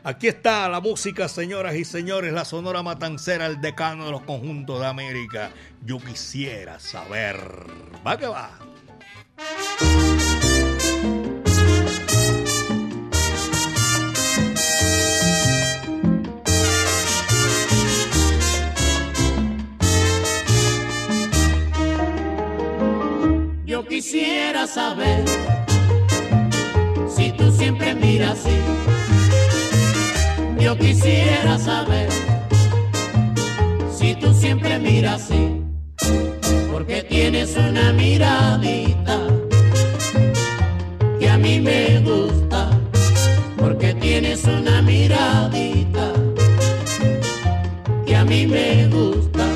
Aquí 0.04 0.28
está 0.28 0.68
la 0.68 0.80
música, 0.80 1.28
señoras 1.28 1.74
y 1.74 1.84
señores, 1.84 2.32
la 2.32 2.44
Sonora 2.44 2.82
Matancera, 2.82 3.46
el 3.46 3.60
decano 3.60 4.06
de 4.06 4.12
los 4.12 4.22
conjuntos 4.22 4.80
de 4.80 4.86
América. 4.86 5.50
Yo 5.84 5.98
quisiera 5.98 6.78
saber. 6.78 7.36
Va 8.06 8.16
que 8.16 8.26
va. 8.26 8.50
Yo 23.66 23.86
quisiera 23.86 24.66
saber 24.66 25.24
si 27.14 27.32
tú 27.32 27.50
siempre 27.52 27.94
miras 27.94 28.38
así. 28.46 28.97
Yo 30.68 30.76
quisiera 30.76 31.58
saber 31.58 32.10
si 33.90 34.14
tú 34.16 34.34
siempre 34.34 34.78
miras 34.78 35.22
así. 35.22 35.62
Porque 36.70 37.02
tienes 37.04 37.56
una 37.56 37.90
miradita 37.94 39.18
que 41.18 41.30
a 41.30 41.38
mí 41.38 41.58
me 41.58 42.00
gusta. 42.00 42.68
Porque 43.56 43.94
tienes 43.94 44.44
una 44.44 44.82
miradita 44.82 46.12
que 48.04 48.14
a 48.14 48.26
mí 48.26 48.46
me 48.46 48.88
gusta. 48.88 49.46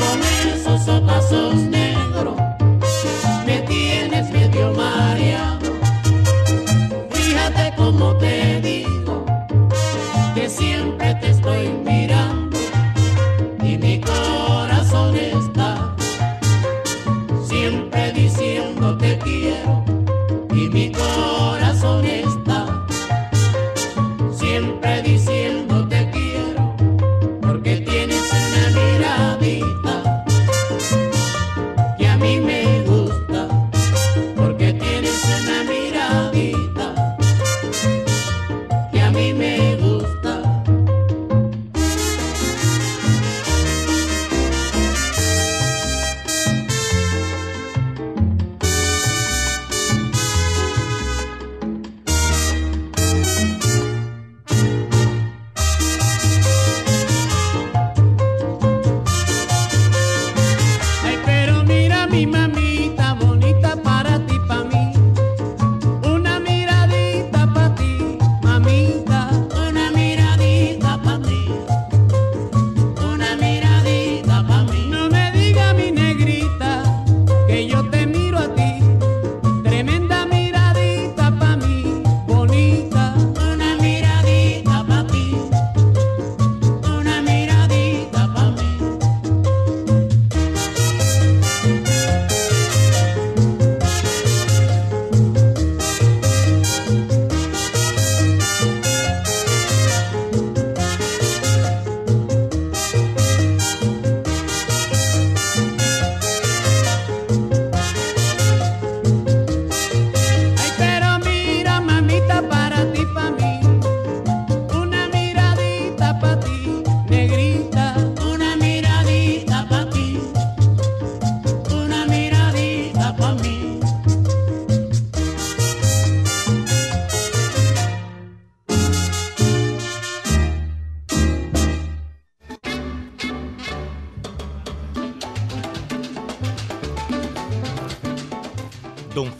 Con 0.00 0.18
esos 0.52 0.86
ojazos 0.86 1.54
negros 1.54 2.36
me 3.46 3.62
tienes 3.62 4.30
medio 4.30 4.70
mareado. 4.74 5.72
Fíjate 7.10 7.72
cómo 7.78 8.14
te 8.18 8.33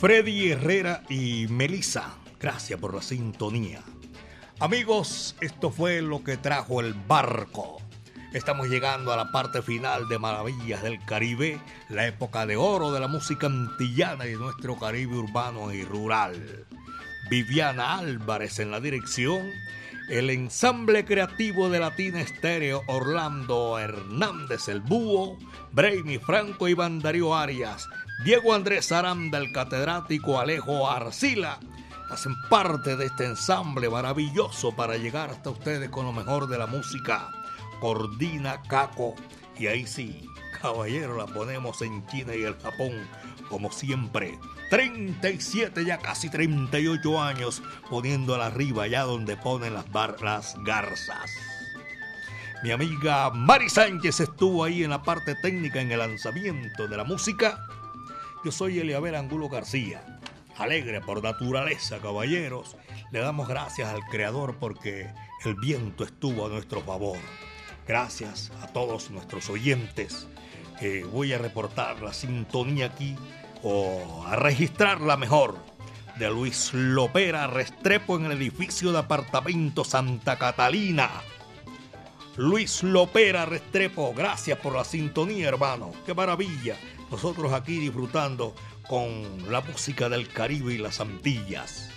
Freddy 0.04 0.50
Herrera 0.50 1.02
y 1.08 1.46
Melissa, 1.48 2.18
gracias 2.38 2.78
por 2.78 2.92
la 2.92 3.00
sintonía. 3.00 3.80
Amigos, 4.60 5.34
esto 5.40 5.70
fue 5.70 6.02
lo 6.02 6.22
que 6.22 6.36
trajo 6.36 6.82
el 6.82 6.92
barco. 6.92 7.78
Estamos 8.34 8.68
llegando 8.68 9.14
a 9.14 9.16
la 9.16 9.32
parte 9.32 9.62
final 9.62 10.06
de 10.06 10.18
Maravillas 10.18 10.82
del 10.82 11.02
Caribe, 11.06 11.58
la 11.88 12.06
época 12.06 12.44
de 12.44 12.54
oro 12.54 12.92
de 12.92 13.00
la 13.00 13.08
música 13.08 13.46
antillana 13.46 14.26
y 14.26 14.32
de 14.32 14.36
nuestro 14.36 14.78
Caribe 14.78 15.16
urbano 15.16 15.72
y 15.72 15.84
rural. 15.84 16.66
Viviana 17.30 17.96
Álvarez 17.96 18.58
en 18.58 18.72
la 18.72 18.80
dirección, 18.80 19.50
el 20.10 20.28
ensamble 20.28 21.06
creativo 21.06 21.70
de 21.70 21.80
Latina 21.80 22.20
Estéreo 22.20 22.82
Orlando 22.88 23.78
Hernández 23.78 24.68
el 24.68 24.82
Búho, 24.82 25.38
Brainy 25.72 26.18
Franco 26.18 26.68
y 26.68 26.74
Darío 26.74 27.34
Arias, 27.34 27.88
Diego 28.22 28.54
Andrés 28.54 28.92
Aranda, 28.92 29.38
el 29.38 29.52
catedrático 29.52 30.38
Alejo 30.38 30.88
Arcila, 30.88 31.58
hacen 32.10 32.34
parte 32.48 32.96
de 32.96 33.06
este 33.06 33.26
ensamble 33.26 33.90
maravilloso 33.90 34.74
para 34.74 34.96
llegar 34.96 35.30
hasta 35.30 35.50
ustedes 35.50 35.90
con 35.90 36.06
lo 36.06 36.12
mejor 36.12 36.46
de 36.46 36.56
la 36.56 36.66
música. 36.66 37.30
Cordina 37.80 38.62
Caco, 38.62 39.14
y 39.58 39.66
ahí 39.66 39.86
sí, 39.86 40.26
caballero, 40.62 41.16
la 41.16 41.26
ponemos 41.26 41.82
en 41.82 42.06
China 42.06 42.34
y 42.34 42.44
el 42.44 42.56
Japón, 42.60 42.92
como 43.50 43.72
siempre. 43.72 44.38
37, 44.70 45.84
ya 45.84 45.98
casi 45.98 46.30
38 46.30 47.20
años, 47.20 47.62
poniéndola 47.90 48.46
arriba, 48.46 48.84
allá 48.84 49.02
donde 49.02 49.36
ponen 49.36 49.74
las, 49.74 49.86
las 50.22 50.54
garzas. 50.64 51.30
Mi 52.62 52.70
amiga 52.70 53.28
Mari 53.30 53.68
Sánchez 53.68 54.20
estuvo 54.20 54.64
ahí 54.64 54.84
en 54.84 54.90
la 54.90 55.02
parte 55.02 55.34
técnica 55.34 55.82
en 55.82 55.92
el 55.92 55.98
lanzamiento 55.98 56.88
de 56.88 56.96
la 56.96 57.04
música. 57.04 57.66
Yo 58.44 58.52
soy 58.52 58.78
Eliabel 58.78 59.14
Angulo 59.14 59.48
García, 59.48 60.20
alegre 60.58 61.00
por 61.00 61.22
naturaleza, 61.22 61.98
caballeros. 61.98 62.76
Le 63.10 63.20
damos 63.20 63.48
gracias 63.48 63.88
al 63.88 64.04
Creador 64.04 64.56
porque 64.60 65.10
el 65.46 65.54
viento 65.54 66.04
estuvo 66.04 66.44
a 66.44 66.50
nuestro 66.50 66.82
favor. 66.82 67.16
Gracias 67.88 68.52
a 68.60 68.66
todos 68.66 69.10
nuestros 69.10 69.48
oyentes. 69.48 70.28
Eh, 70.82 71.06
voy 71.10 71.32
a 71.32 71.38
reportar 71.38 72.02
la 72.02 72.12
sintonía 72.12 72.86
aquí 72.86 73.16
o 73.62 74.26
a 74.26 74.36
registrarla 74.36 75.16
mejor 75.16 75.56
de 76.18 76.28
Luis 76.28 76.74
Lopera 76.74 77.46
Restrepo 77.46 78.18
en 78.18 78.26
el 78.26 78.32
edificio 78.32 78.92
de 78.92 78.98
apartamento 78.98 79.84
Santa 79.84 80.36
Catalina. 80.36 81.10
Luis 82.36 82.82
Lopera 82.82 83.46
Restrepo, 83.46 84.12
gracias 84.12 84.58
por 84.58 84.74
la 84.74 84.84
sintonía, 84.84 85.48
hermano. 85.48 85.92
Qué 86.04 86.12
maravilla. 86.12 86.76
Nosotros 87.14 87.52
aquí 87.52 87.78
disfrutando 87.78 88.56
con 88.88 89.48
la 89.48 89.60
música 89.60 90.08
del 90.08 90.26
Caribe 90.26 90.74
y 90.74 90.78
las 90.78 90.98
Antillas. 90.98 91.88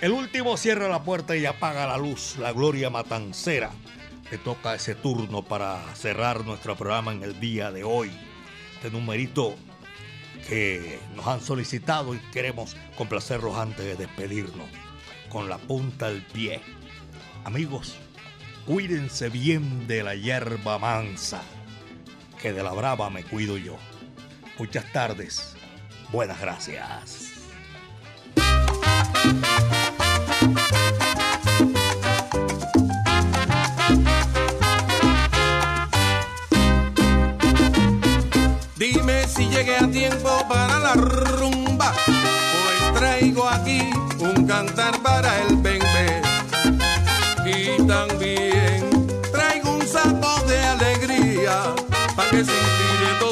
El 0.00 0.10
último 0.10 0.56
cierra 0.56 0.88
la 0.88 1.04
puerta 1.04 1.36
y 1.36 1.46
apaga 1.46 1.86
la 1.86 1.96
luz, 1.96 2.38
la 2.40 2.52
gloria 2.52 2.90
matancera. 2.90 3.70
Te 4.28 4.38
toca 4.38 4.74
ese 4.74 4.96
turno 4.96 5.44
para 5.44 5.80
cerrar 5.94 6.44
nuestro 6.44 6.74
programa 6.74 7.12
en 7.12 7.22
el 7.22 7.38
día 7.38 7.70
de 7.70 7.84
hoy. 7.84 8.10
Este 8.74 8.90
numerito 8.90 9.54
que 10.48 10.98
nos 11.14 11.28
han 11.28 11.40
solicitado 11.40 12.16
y 12.16 12.18
queremos 12.32 12.76
complacerlos 12.96 13.56
antes 13.56 13.86
de 13.86 13.94
despedirnos. 13.94 14.66
Con 15.28 15.48
la 15.48 15.58
punta 15.58 16.08
al 16.08 16.22
pie. 16.22 16.60
Amigos, 17.44 17.94
cuídense 18.66 19.28
bien 19.28 19.86
de 19.86 20.02
la 20.02 20.16
hierba 20.16 20.80
mansa 20.80 21.44
que 22.42 22.52
de 22.52 22.62
la 22.64 22.72
brava 22.72 23.08
me 23.08 23.22
cuido 23.22 23.56
yo. 23.56 23.76
Muchas 24.58 24.90
tardes, 24.92 25.54
buenas 26.10 26.40
gracias. 26.40 27.30
Dime 38.76 39.28
si 39.28 39.48
llegué 39.48 39.76
a 39.76 39.88
tiempo 39.88 40.44
para 40.48 40.80
la 40.80 40.94
rumba, 40.94 41.94
pues 42.04 42.94
traigo 42.98 43.48
aquí 43.48 43.88
un 44.18 44.48
cantar 44.48 45.00
para 45.00 45.42
el 45.42 45.56
ben 45.58 45.81
pa' 52.14 52.28
que 52.28 52.44
sentir 52.44 53.18
todo. 53.18 53.31